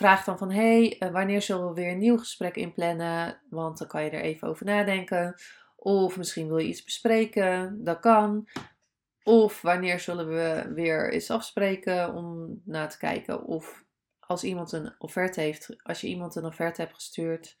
Vraag 0.00 0.24
dan 0.24 0.38
van, 0.38 0.50
hey, 0.50 0.96
uh, 0.98 1.10
wanneer 1.10 1.42
zullen 1.42 1.68
we 1.68 1.74
weer 1.74 1.90
een 1.90 1.98
nieuw 1.98 2.18
gesprek 2.18 2.56
inplannen? 2.56 3.40
Want 3.50 3.78
dan 3.78 3.88
kan 3.88 4.04
je 4.04 4.10
er 4.10 4.20
even 4.20 4.48
over 4.48 4.66
nadenken. 4.66 5.34
Of 5.76 6.16
misschien 6.16 6.46
wil 6.46 6.58
je 6.58 6.68
iets 6.68 6.84
bespreken, 6.84 7.84
dat 7.84 8.00
kan. 8.00 8.48
Of 9.22 9.62
wanneer 9.62 10.00
zullen 10.00 10.28
we 10.28 10.72
weer 10.74 11.12
eens 11.12 11.30
afspreken 11.30 12.14
om 12.14 12.60
na 12.64 12.86
te 12.86 12.98
kijken 12.98 13.44
of 13.44 13.84
als 14.20 14.44
iemand 14.44 14.72
een 14.72 14.94
offerte 14.98 15.40
heeft, 15.40 15.76
als 15.82 16.00
je 16.00 16.08
iemand 16.08 16.34
een 16.34 16.44
offerte 16.44 16.80
hebt 16.80 16.94
gestuurd, 16.94 17.56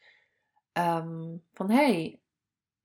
um, 0.72 1.42
van 1.54 1.70
hey, 1.70 2.20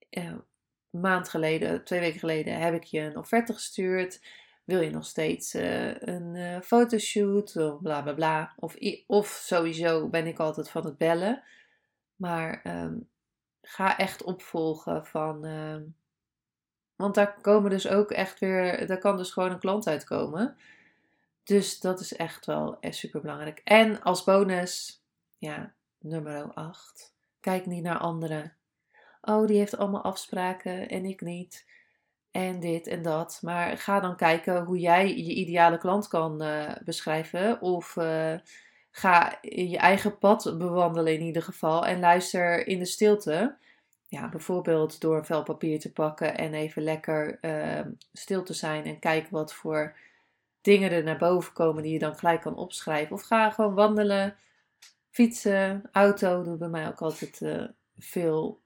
een 0.10 0.44
maand 0.90 1.30
geleden, 1.30 1.84
twee 1.84 2.00
weken 2.00 2.20
geleden 2.20 2.60
heb 2.60 2.74
ik 2.74 2.84
je 2.84 3.00
een 3.00 3.18
offerte 3.18 3.54
gestuurd. 3.54 4.22
Wil 4.66 4.82
je 4.82 4.90
nog 4.90 5.06
steeds 5.06 5.56
uh, 5.56 6.00
een 6.00 6.36
uh, 6.36 6.60
fotoshoot? 6.62 7.56
Of 7.56 7.82
bla 7.82 8.02
bla 8.02 8.14
bla. 8.14 8.54
Of, 8.56 8.76
of 9.08 9.28
sowieso 9.28 10.10
ben 10.10 10.28
ik 10.28 10.40
altijd 10.40 10.70
van 10.70 10.86
het 10.86 10.98
bellen. 10.98 11.44
Maar 12.16 12.62
um, 12.64 13.10
ga 13.62 13.98
echt 13.98 14.24
opvolgen 14.24 15.06
van. 15.06 15.46
Uh, 15.46 15.82
want 16.96 17.16
daar 17.16 17.42
komen 17.42 17.70
dus 17.70 17.88
ook 17.88 18.12
echt 18.12 18.40
weer. 18.40 18.88
Daar 18.88 18.98
kan 18.98 19.18
dus 19.18 19.32
gewoon 19.32 19.52
een 19.52 19.60
klant 19.60 19.88
uitkomen. 19.88 20.58
Dus 21.44 21.80
dat 21.80 22.00
is 22.00 22.16
echt 22.16 22.46
wel 22.46 22.78
super 22.82 23.22
belangrijk. 23.22 23.62
En 23.64 24.02
als 24.02 24.24
bonus, 24.24 25.04
ja, 25.38 25.74
nummer 26.00 26.54
8. 26.54 27.14
Kijk 27.40 27.66
niet 27.66 27.84
naar 27.84 27.98
anderen. 27.98 28.56
Oh, 29.22 29.48
die 29.48 29.58
heeft 29.58 29.78
allemaal 29.78 30.04
afspraken 30.04 30.90
en 30.90 31.06
ik 31.06 31.22
niet. 31.22 31.66
En 32.36 32.60
dit 32.60 32.88
en 32.88 33.02
dat. 33.02 33.40
Maar 33.42 33.78
ga 33.78 34.00
dan 34.00 34.16
kijken 34.16 34.64
hoe 34.64 34.80
jij 34.80 35.08
je 35.08 35.34
ideale 35.34 35.78
klant 35.78 36.08
kan 36.08 36.44
uh, 36.44 36.72
beschrijven. 36.86 37.62
Of 37.62 37.96
uh, 37.96 38.34
ga 38.92 39.38
je 39.42 39.78
eigen 39.78 40.18
pad 40.18 40.56
bewandelen 40.58 41.14
in 41.14 41.22
ieder 41.22 41.42
geval. 41.42 41.86
En 41.86 42.00
luister 42.00 42.68
in 42.68 42.80
de 42.80 42.86
stilte. 42.86 43.56
Ja, 44.08 44.30
bijvoorbeeld 44.30 45.02
door 45.02 45.18
een 45.18 45.26
vel 45.26 45.44
papier 45.44 45.80
te 45.80 45.92
pakken 45.92 46.38
en 46.38 46.54
even 46.54 46.84
lekker 46.84 47.38
uh, 47.42 47.86
stil 48.14 48.44
te 48.44 48.54
zijn. 48.54 48.86
En 48.86 49.00
kijken 49.00 49.32
wat 49.32 49.54
voor 49.54 49.96
dingen 50.62 50.92
er 50.92 51.04
naar 51.04 51.18
boven 51.18 51.54
komen 51.54 51.84
die 51.84 51.94
je 51.94 52.00
dan 52.00 52.18
gelijk 52.18 52.42
kan 52.42 52.56
opschrijven. 52.56 53.16
Of 53.16 53.22
ga 53.22 53.50
gewoon 53.50 53.74
wandelen 53.74 54.36
Fietsen, 55.10 55.90
auto 55.92 56.44
doe 56.44 56.58
bij 56.58 56.68
mij 56.68 56.88
ook 56.88 57.02
altijd 57.02 57.42
uh, 57.42 57.64
veel 57.98 58.62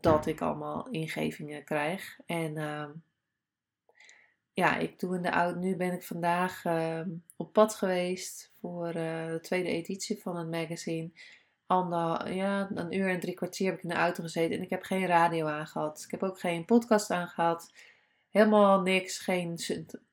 dat 0.00 0.26
ik 0.26 0.40
allemaal 0.40 0.88
ingevingen 0.90 1.64
krijg. 1.64 2.18
En 2.26 2.56
uh, 2.56 2.84
ja, 4.56 4.76
ik 4.76 5.00
doe 5.00 5.16
in 5.16 5.22
de 5.22 5.30
auto. 5.30 5.58
Nu 5.58 5.76
ben 5.76 5.92
ik 5.92 6.02
vandaag 6.02 6.64
uh, 6.64 7.00
op 7.36 7.52
pad 7.52 7.74
geweest 7.74 8.52
voor 8.60 8.86
eh, 8.86 9.26
de 9.26 9.38
tweede 9.42 9.68
editie 9.68 10.20
van 10.22 10.36
het 10.36 10.50
magazine. 10.50 11.10
Ander, 11.66 12.32
ja, 12.32 12.70
een 12.74 12.96
uur 12.96 13.08
en 13.08 13.20
drie 13.20 13.34
kwartier 13.34 13.66
heb 13.66 13.76
ik 13.76 13.82
in 13.82 13.88
de 13.88 13.94
auto 13.94 14.22
gezeten 14.22 14.56
en 14.56 14.62
ik 14.62 14.70
heb 14.70 14.82
geen 14.82 15.06
radio 15.06 15.46
aangehad. 15.46 16.02
Ik 16.04 16.10
heb 16.10 16.22
ook 16.22 16.40
geen 16.40 16.64
podcast 16.64 17.10
aangehad. 17.10 17.72
Helemaal 18.30 18.80
niks. 18.80 19.18
Geen 19.18 19.58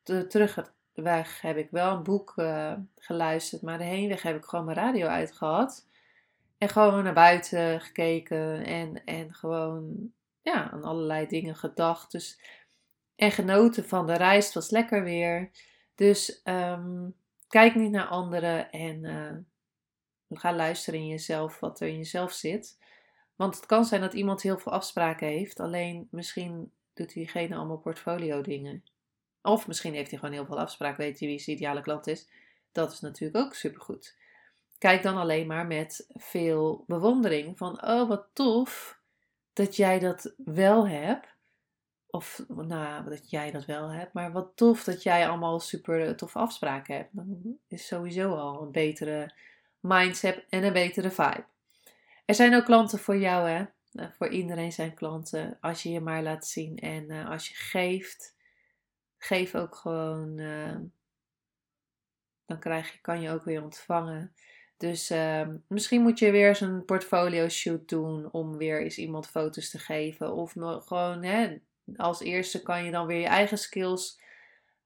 terug, 0.04 0.72
weg 0.94 1.42
heb 1.42 1.58
ik 1.58 1.68
wel 1.72 1.96
een 1.96 2.04
boek 2.04 2.34
uh, 2.36 2.74
geluisterd, 2.98 3.62
maar 3.62 3.78
de 3.78 3.84
heenweg 3.84 4.22
heb 4.22 4.36
ik 4.36 4.46
gewoon 4.46 4.66
mijn 4.66 4.78
radio 4.78 5.08
uitgehad. 5.08 5.88
En 6.58 6.70
gewoon 6.70 7.04
naar 7.04 7.14
buiten 7.14 7.82
gekeken 7.82 8.66
en, 8.66 9.04
en 9.04 9.34
gewoon 9.34 10.12
ja, 10.42 10.72
aan 10.72 10.84
allerlei 10.84 11.28
dingen 11.28 11.56
gedacht. 11.56 12.12
Dus, 12.12 12.40
en 13.16 13.32
genoten 13.32 13.86
van 13.86 14.08
de 14.08 14.14
reis. 14.14 14.54
Was 14.54 14.70
lekker 14.70 15.04
weer. 15.04 15.52
Dus 15.96 16.42
um, 16.44 17.16
kijk 17.48 17.76
niet 17.76 17.92
naar 17.92 18.08
anderen 18.08 18.72
en 18.72 19.04
uh, 19.04 20.38
ga 20.40 20.56
luisteren 20.56 21.00
in 21.00 21.08
jezelf 21.08 21.60
wat 21.60 21.80
er 21.80 21.88
in 21.88 21.98
jezelf 21.98 22.32
zit. 22.32 22.78
Want 23.36 23.56
het 23.56 23.66
kan 23.66 23.86
zijn 23.86 24.02
dat 24.02 24.14
iemand 24.14 24.42
heel 24.42 24.58
veel 24.58 24.72
afspraken 24.72 25.28
heeft, 25.28 25.60
alleen 25.60 26.08
misschien 26.12 26.72
doet 26.94 27.14
diegene 27.14 27.56
allemaal 27.56 27.78
portfolio 27.78 28.42
dingen. 28.42 28.84
Of 29.42 29.68
misschien 29.68 29.94
heeft 29.94 30.10
hij 30.10 30.20
gewoon 30.20 30.34
heel 30.34 30.46
veel 30.46 30.60
afspraken, 30.60 31.04
weet 31.04 31.20
hij 31.20 31.28
wie 31.28 31.40
zijn 31.40 31.56
ideale 31.56 31.82
klant 31.82 32.08
is. 32.08 32.30
Dat 32.72 32.92
is 32.92 33.00
natuurlijk 33.00 33.46
ook 33.46 33.54
supergoed. 33.54 34.16
Kijk 34.78 35.04
dan 35.04 35.18
alleen 35.18 35.48
maar 35.48 35.68
met 35.68 36.06
veel 36.10 36.84
bewondering 36.88 37.58
van, 37.58 37.86
oh 37.86 38.08
wat 38.08 38.28
tof 38.34 39.00
dat 39.54 39.76
jij 39.76 40.00
dat 40.00 40.34
wel 40.38 40.88
hebt. 40.88 41.33
Of 42.16 42.44
nou, 42.48 43.10
dat 43.10 43.30
jij 43.30 43.52
dat 43.52 43.66
wel 43.66 43.90
hebt, 43.90 44.14
maar 44.14 44.32
wat 44.32 44.52
tof 44.56 44.84
dat 44.84 45.04
jij 45.04 45.28
allemaal 45.28 45.60
super 45.60 46.16
toffe 46.16 46.40
afspraken 46.40 46.96
hebt. 46.96 47.10
Dan 47.12 47.58
is 47.68 47.88
sowieso 47.88 48.36
al 48.36 48.62
een 48.62 48.72
betere 48.72 49.34
mindset 49.80 50.46
en 50.50 50.64
een 50.64 50.74
betere 50.74 51.12
vibe. 51.12 51.46
Er 52.26 52.36
zijn 52.36 52.56
ook 52.56 52.66
klanten 52.66 53.00
voor 53.00 53.18
jou, 53.18 53.50
hè? 53.50 53.66
Nou, 53.92 54.10
voor 54.18 54.28
iedereen 54.28 54.72
zijn 54.72 54.94
klanten. 54.94 55.58
Als 55.62 55.84
je 55.84 55.90
je 55.90 56.02
maar 56.02 56.24
laat 56.24 56.48
zien 56.48 56.78
en 56.78 57.12
uh, 57.12 57.30
als 57.30 57.48
je 57.48 57.56
geeft 57.56 58.36
geef 59.18 59.56
ook 59.56 59.76
gewoon, 59.76 60.38
uh, 60.38 60.76
dan 62.46 62.60
krijg 62.60 62.92
je, 62.92 63.02
kan 63.02 63.22
je 63.22 63.30
ook 63.30 63.44
weer 63.44 63.64
ontvangen. 63.64 64.34
Dus 64.78 65.12
uh, 65.12 65.48
misschien 65.68 66.02
moet 66.02 66.20
je 66.20 66.32
weer 66.32 66.62
een 66.62 66.86
portfolio 66.86 67.50
shoot 67.50 67.90
doen 67.90 68.32
om 68.32 68.58
weer 68.58 68.82
eens 68.82 68.98
iemand 68.98 69.28
foto's 69.28 69.70
te 69.70 69.80
geven. 69.80 70.34
Of 70.34 70.52
gewoon, 70.86 71.24
hè, 71.24 71.58
als 71.96 72.22
eerste 72.22 72.62
kan 72.62 72.84
je 72.84 72.92
dan 72.92 73.08
weer 73.08 73.20
je 73.20 73.28
eigen 73.28 73.58
skills 73.58 74.22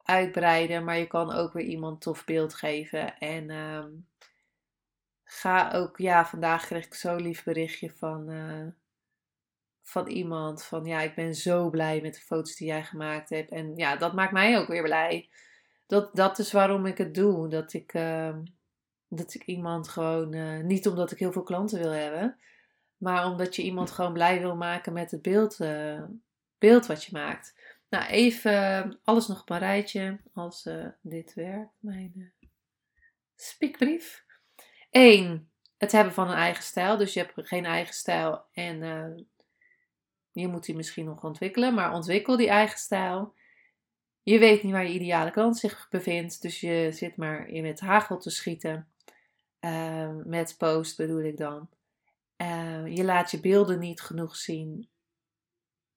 uitbreiden, 0.03 0.83
maar 0.83 0.97
je 0.97 1.07
kan 1.07 1.33
ook 1.33 1.53
weer 1.53 1.65
iemand 1.65 2.01
tof 2.01 2.25
beeld 2.25 2.53
geven. 2.53 3.17
En 3.17 3.49
uh, 3.49 3.85
ga 5.23 5.71
ook, 5.71 5.97
ja, 5.97 6.25
vandaag 6.25 6.65
kreeg 6.65 6.85
ik 6.85 6.93
zo'n 6.93 7.21
lief 7.21 7.43
berichtje 7.43 7.91
van 7.91 8.29
eh, 8.29 8.67
van 9.87 10.07
iemand 10.07 10.63
van 10.63 10.85
ja, 10.85 11.01
ik 11.01 11.15
ben 11.15 11.35
zo 11.35 11.69
blij 11.69 12.01
met 12.01 12.13
de 12.13 12.21
foto's 12.21 12.55
die 12.55 12.67
jij 12.67 12.83
gemaakt 12.83 13.29
hebt. 13.29 13.51
En 13.51 13.75
ja, 13.75 13.95
dat 13.95 14.13
maakt 14.13 14.31
mij 14.31 14.59
ook 14.59 14.67
weer 14.67 14.83
blij. 14.83 15.29
Dat, 15.85 16.15
dat 16.15 16.39
is 16.39 16.51
waarom 16.51 16.85
ik 16.85 16.97
het 16.97 17.13
doe. 17.13 17.47
Dat 17.47 17.73
ik, 17.73 17.93
uh, 17.93 18.35
dat 19.07 19.33
ik 19.33 19.45
iemand 19.45 19.87
gewoon, 19.87 20.35
uh, 20.35 20.63
niet 20.63 20.87
omdat 20.87 21.11
ik 21.11 21.19
heel 21.19 21.31
veel 21.31 21.43
klanten 21.43 21.79
wil 21.79 21.91
hebben, 21.91 22.37
maar 22.97 23.25
omdat 23.25 23.55
je 23.55 23.61
iemand 23.61 23.91
gewoon 23.91 24.13
blij 24.13 24.39
wil 24.39 24.55
maken 24.55 24.93
met 24.93 25.11
het 25.11 25.21
beeld, 25.21 25.59
uh, 25.59 26.03
beeld 26.57 26.85
wat 26.85 27.03
je 27.03 27.09
maakt. 27.11 27.55
Nou, 27.89 28.05
even 28.05 28.99
alles 29.03 29.27
nog 29.27 29.41
op 29.41 29.49
een 29.49 29.57
rijtje 29.57 30.19
als 30.33 30.69
dit 31.01 31.33
werkt. 31.33 31.73
Mijn 31.79 32.33
spiekbrief. 33.35 34.25
1. 34.89 35.51
Het 35.77 35.91
hebben 35.91 36.13
van 36.13 36.29
een 36.29 36.37
eigen 36.37 36.63
stijl. 36.63 36.97
Dus 36.97 37.13
je 37.13 37.19
hebt 37.19 37.47
geen 37.47 37.65
eigen 37.65 37.93
stijl 37.93 38.45
en 38.51 38.79
je 40.31 40.47
moet 40.47 40.65
die 40.65 40.75
misschien 40.75 41.05
nog 41.05 41.23
ontwikkelen, 41.23 41.73
maar 41.73 41.93
ontwikkel 41.93 42.37
die 42.37 42.49
eigen 42.49 42.79
stijl. 42.79 43.35
Je 44.23 44.39
weet 44.39 44.63
niet 44.63 44.71
waar 44.71 44.87
je 44.87 44.93
ideale 44.93 45.31
klant 45.31 45.57
zich 45.57 45.87
bevindt, 45.89 46.41
dus 46.41 46.59
je 46.59 46.89
zit 46.91 47.15
maar 47.15 47.47
in 47.47 47.65
het 47.65 47.79
hagel 47.79 48.17
te 48.17 48.29
schieten. 48.29 48.87
Met 50.23 50.55
post 50.57 50.97
bedoel 50.97 51.23
ik 51.23 51.37
dan. 51.37 51.69
Je 52.85 53.03
laat 53.03 53.31
je 53.31 53.39
beelden 53.39 53.79
niet 53.79 54.01
genoeg 54.01 54.35
zien. 54.35 54.89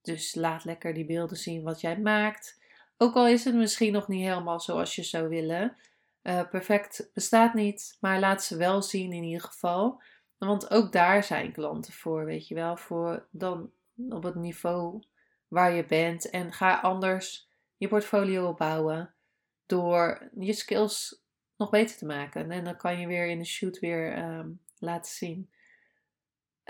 Dus 0.03 0.35
laat 0.35 0.65
lekker 0.65 0.95
die 0.95 1.07
beelden 1.07 1.37
zien 1.37 1.63
wat 1.63 1.81
jij 1.81 1.99
maakt. 1.99 2.61
Ook 2.97 3.15
al 3.15 3.27
is 3.27 3.45
het 3.45 3.55
misschien 3.55 3.93
nog 3.93 4.09
niet 4.09 4.25
helemaal 4.25 4.61
zoals 4.61 4.95
je 4.95 5.03
zou 5.03 5.29
willen. 5.29 5.77
Uh, 6.23 6.49
perfect 6.49 7.11
bestaat 7.15 7.55
niet, 7.55 7.97
maar 8.01 8.21
laat 8.21 8.45
ze 8.45 8.57
wel 8.57 8.83
zien 8.83 9.13
in 9.13 9.23
ieder 9.23 9.43
geval. 9.43 10.03
Want 10.39 10.71
ook 10.71 10.93
daar 10.93 11.25
zijn 11.25 11.53
klanten 11.53 11.93
voor, 11.93 12.25
weet 12.25 12.49
je 12.49 12.55
wel. 12.55 12.77
Voor 12.77 13.27
dan 13.31 13.71
op 14.09 14.23
het 14.23 14.35
niveau 14.35 15.03
waar 15.49 15.73
je 15.73 15.85
bent. 15.85 16.31
En 16.31 16.53
ga 16.53 16.81
anders 16.81 17.49
je 17.77 17.89
portfolio 17.89 18.49
opbouwen 18.49 19.15
door 19.67 20.31
je 20.39 20.53
skills 20.53 21.23
nog 21.57 21.71
beter 21.71 21.97
te 21.97 22.07
maken. 22.07 22.51
En 22.51 22.65
dan 22.65 22.77
kan 22.77 23.01
je 23.01 23.07
weer 23.07 23.27
in 23.27 23.39
de 23.39 23.45
shoot 23.45 23.79
weer 23.79 24.19
um, 24.19 24.61
laten 24.79 25.13
zien. 25.13 25.51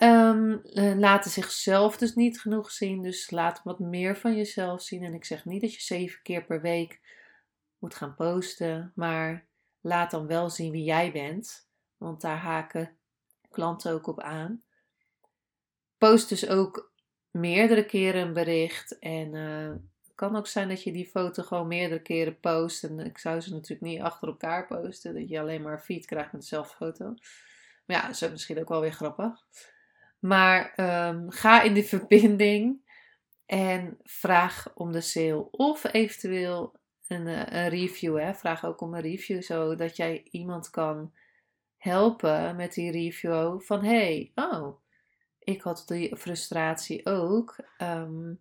Um, 0.02 0.60
laten 0.98 1.30
zichzelf 1.30 1.96
dus 1.96 2.14
niet 2.14 2.40
genoeg 2.40 2.70
zien. 2.70 3.02
Dus 3.02 3.30
laat 3.30 3.60
wat 3.64 3.78
meer 3.78 4.16
van 4.16 4.36
jezelf 4.36 4.82
zien. 4.82 5.04
En 5.04 5.14
ik 5.14 5.24
zeg 5.24 5.44
niet 5.44 5.60
dat 5.60 5.74
je 5.74 5.80
zeven 5.80 6.22
keer 6.22 6.44
per 6.44 6.60
week 6.60 7.00
moet 7.78 7.94
gaan 7.94 8.14
posten. 8.14 8.92
Maar 8.94 9.46
laat 9.80 10.10
dan 10.10 10.26
wel 10.26 10.50
zien 10.50 10.70
wie 10.70 10.84
jij 10.84 11.12
bent. 11.12 11.68
Want 11.96 12.20
daar 12.20 12.36
haken 12.36 12.96
klanten 13.50 13.92
ook 13.92 14.06
op 14.06 14.20
aan. 14.20 14.62
Post 15.98 16.28
dus 16.28 16.48
ook 16.48 16.92
meerdere 17.30 17.86
keren 17.86 18.22
een 18.22 18.32
bericht. 18.32 18.98
En 18.98 19.34
het 19.34 20.14
kan 20.14 20.36
ook 20.36 20.46
zijn 20.46 20.68
dat 20.68 20.82
je 20.82 20.92
die 20.92 21.08
foto 21.08 21.42
gewoon 21.42 21.68
meerdere 21.68 22.02
keren 22.02 22.40
post. 22.40 22.84
En 22.84 22.98
ik 22.98 23.18
zou 23.18 23.40
ze 23.40 23.50
natuurlijk 23.50 23.92
niet 23.92 24.00
achter 24.00 24.28
elkaar 24.28 24.66
posten. 24.66 25.14
Dat 25.14 25.28
je 25.28 25.40
alleen 25.40 25.62
maar 25.62 25.80
feed 25.80 26.06
krijgt 26.06 26.32
met 26.32 26.40
dezelfde 26.40 26.74
foto. 26.74 27.14
Maar 27.86 27.96
ja, 27.96 28.02
dat 28.06 28.22
is 28.22 28.30
misschien 28.30 28.60
ook 28.60 28.68
wel 28.68 28.80
weer 28.80 28.92
grappig. 28.92 29.44
Maar 30.20 30.72
um, 30.76 31.30
ga 31.30 31.62
in 31.62 31.74
die 31.74 31.84
verbinding 31.84 32.88
en 33.46 33.98
vraag 34.02 34.72
om 34.74 34.92
de 34.92 35.00
sale. 35.00 35.50
Of 35.50 35.92
eventueel 35.92 36.80
een, 37.06 37.26
eh, 37.26 37.62
een 37.62 37.68
review. 37.68 38.18
Hè. 38.18 38.34
Vraag 38.34 38.64
ook 38.64 38.80
om 38.80 38.94
een 38.94 39.00
review, 39.00 39.42
zodat 39.42 39.96
jij 39.96 40.26
iemand 40.30 40.70
kan 40.70 41.12
helpen 41.76 42.56
met 42.56 42.74
die 42.74 42.90
review. 42.90 43.60
Van 43.60 43.84
hey, 43.84 44.32
oh, 44.34 44.78
ik 45.38 45.62
had 45.62 45.84
die 45.86 46.16
frustratie 46.16 47.06
ook. 47.06 47.56
Um, 47.78 48.40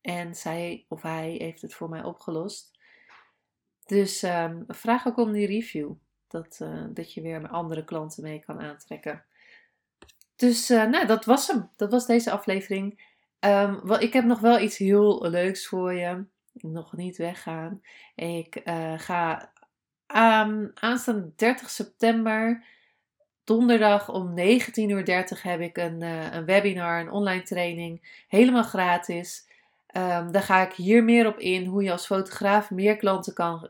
en 0.00 0.34
zij 0.34 0.84
of 0.88 1.02
hij 1.02 1.30
heeft 1.30 1.62
het 1.62 1.74
voor 1.74 1.88
mij 1.88 2.02
opgelost. 2.02 2.78
Dus 3.86 4.22
um, 4.22 4.64
vraag 4.66 5.06
ook 5.06 5.16
om 5.16 5.32
die 5.32 5.46
review. 5.46 5.92
Dat, 6.28 6.58
uh, 6.62 6.84
dat 6.90 7.12
je 7.12 7.20
weer 7.20 7.48
andere 7.48 7.84
klanten 7.84 8.22
mee 8.22 8.38
kan 8.38 8.60
aantrekken. 8.60 9.24
Dus 10.38 10.70
uh, 10.70 10.84
nou, 10.84 11.06
dat 11.06 11.24
was 11.24 11.46
hem. 11.46 11.70
Dat 11.76 11.90
was 11.90 12.06
deze 12.06 12.30
aflevering. 12.30 13.06
Wel, 13.82 14.00
ik 14.00 14.12
heb 14.12 14.24
nog 14.24 14.40
wel 14.40 14.60
iets 14.60 14.76
heel 14.76 15.30
leuks 15.30 15.66
voor 15.66 15.92
je. 15.92 16.24
Nog 16.52 16.96
niet 16.96 17.16
weggaan. 17.16 17.82
Ik 18.14 18.60
uh, 18.64 18.92
ga 18.96 19.52
um, 20.16 20.70
aanstaande 20.74 21.32
30 21.36 21.70
september, 21.70 22.64
donderdag 23.44 24.10
om 24.10 24.38
19.30 24.38 24.44
uur 24.74 25.40
heb 25.42 25.60
ik 25.60 25.76
een, 25.76 26.00
uh, 26.02 26.32
een 26.34 26.44
webinar, 26.44 27.00
een 27.00 27.10
online 27.10 27.42
training. 27.42 28.24
Helemaal 28.28 28.62
gratis. 28.62 29.46
Um, 29.96 30.32
daar 30.32 30.42
ga 30.42 30.66
ik 30.66 30.72
hier 30.72 31.04
meer 31.04 31.26
op 31.26 31.38
in. 31.38 31.66
Hoe 31.66 31.82
je 31.82 31.92
als 31.92 32.06
fotograaf 32.06 32.70
meer 32.70 32.96
klanten 32.96 33.34
kan, 33.34 33.68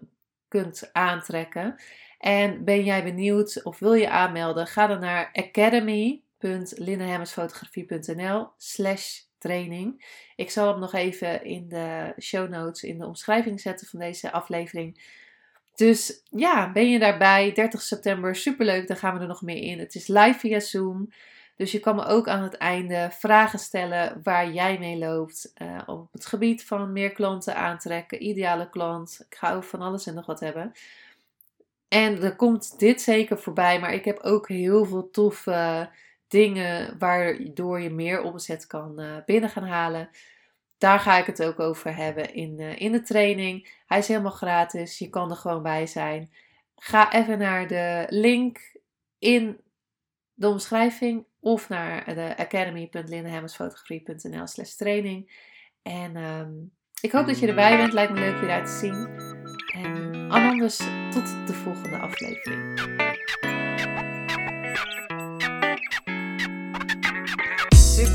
kunt 0.49 0.91
aantrekken. 0.93 1.77
En 2.19 2.65
ben 2.65 2.85
jij 2.85 3.05
benieuwd 3.05 3.63
of 3.63 3.79
wil 3.79 3.95
je 3.95 4.11
aanmelden? 4.11 4.67
Ga 4.67 4.87
dan 4.87 5.01
naar 5.01 5.31
Academy 5.33 6.23
www.linnehemmersfotografie.nl 6.39 8.49
slash 8.57 9.21
training. 9.39 10.05
Ik 10.37 10.51
zal 10.51 10.71
hem 10.71 10.81
nog 10.81 10.93
even 10.93 11.45
in 11.45 11.69
de 11.69 12.13
show 12.21 12.49
notes, 12.49 12.83
in 12.83 12.99
de 12.99 13.07
omschrijving 13.07 13.61
zetten 13.61 13.87
van 13.87 13.99
deze 13.99 14.33
aflevering. 14.33 15.17
Dus 15.75 16.23
ja, 16.31 16.73
ben 16.73 16.91
je 16.91 16.99
daarbij? 16.99 17.53
30 17.53 17.83
september, 17.83 18.37
superleuk, 18.37 18.89
daar 18.89 18.97
gaan 18.97 19.15
we 19.15 19.21
er 19.21 19.27
nog 19.27 19.43
meer 19.43 19.63
in. 19.63 19.79
Het 19.79 19.95
is 19.95 20.07
live 20.07 20.39
via 20.39 20.61
Zoom. 20.61 21.13
Dus 21.57 21.73
je 21.73 21.81
kan 21.81 21.97
me 21.97 22.05
ook 22.05 22.29
aan 22.29 22.43
het 22.43 22.57
einde 22.57 23.09
vragen 23.13 23.59
stellen 23.59 24.21
waar 24.23 24.51
jij 24.51 24.79
mee 24.79 24.99
loopt. 24.99 25.53
Uh, 25.63 25.79
op 25.87 26.13
het 26.13 26.27
gebied 26.27 26.65
van 26.65 26.93
meer 26.93 27.13
klanten 27.13 27.57
aantrekken, 27.57 28.23
ideale 28.23 28.71
klant. 28.71 29.25
Ik 29.29 29.37
ga 29.37 29.55
over 29.55 29.71
van 29.71 29.81
alles 29.81 30.07
en 30.07 30.15
nog 30.15 30.27
wat 30.27 30.41
hebben. 30.41 30.73
En 31.89 32.23
er 32.23 32.37
komt 32.37 32.79
dit 32.79 33.01
zeker 33.01 33.39
voorbij, 33.39 33.81
maar 33.81 33.93
ik 33.93 34.05
heb 34.05 34.19
ook 34.19 34.49
heel 34.49 34.85
veel 34.85 35.11
toffe 35.11 35.91
dingen 36.29 36.99
waardoor 36.99 37.81
je 37.81 37.91
meer 37.91 38.23
omzet 38.23 38.67
kan 38.67 39.01
uh, 39.01 39.17
binnen 39.27 39.51
gaan 39.51 39.67
halen. 39.67 40.09
Daar 40.79 41.01
ga 41.01 41.19
ik 41.19 41.27
het 41.27 41.45
ook 41.45 41.61
over 41.61 41.97
hebben 41.97 42.35
in, 42.35 42.61
uh, 42.61 42.81
in 42.81 42.93
de 42.93 43.03
training. 43.03 43.77
Hij 43.87 43.99
is 43.99 44.09
helemaal 44.09 44.31
gratis. 44.31 44.99
Je 44.99 45.09
kan 45.09 45.31
er 45.31 45.37
gewoon 45.37 45.63
bij 45.63 45.87
zijn. 45.87 46.31
Ga 46.77 47.13
even 47.13 47.39
naar 47.39 47.67
de 47.67 48.07
link 48.09 48.77
in 49.19 49.61
de 50.35 50.49
omschrijving 50.49 51.27
of 51.41 51.69
naar 51.69 52.15
de 52.15 52.37
academy.lindehemmersfotografie.nl 52.37 54.47
slash 54.47 54.75
training. 54.75 55.47
En 55.83 56.17
um, 56.17 56.73
ik 57.01 57.13
hoop 57.13 57.27
dat 57.27 57.39
je 57.39 57.47
erbij 57.47 57.77
bent. 57.77 57.93
Lijkt 57.93 58.13
me 58.13 58.21
leuk 58.21 58.41
je 58.41 58.47
daar 58.47 58.65
te 58.65 58.73
zien. 58.73 59.09
En 59.83 60.31
anders 60.31 60.77
tot 61.11 61.47
de 61.47 61.55
volgende 61.55 61.99
aflevering. 61.99 63.48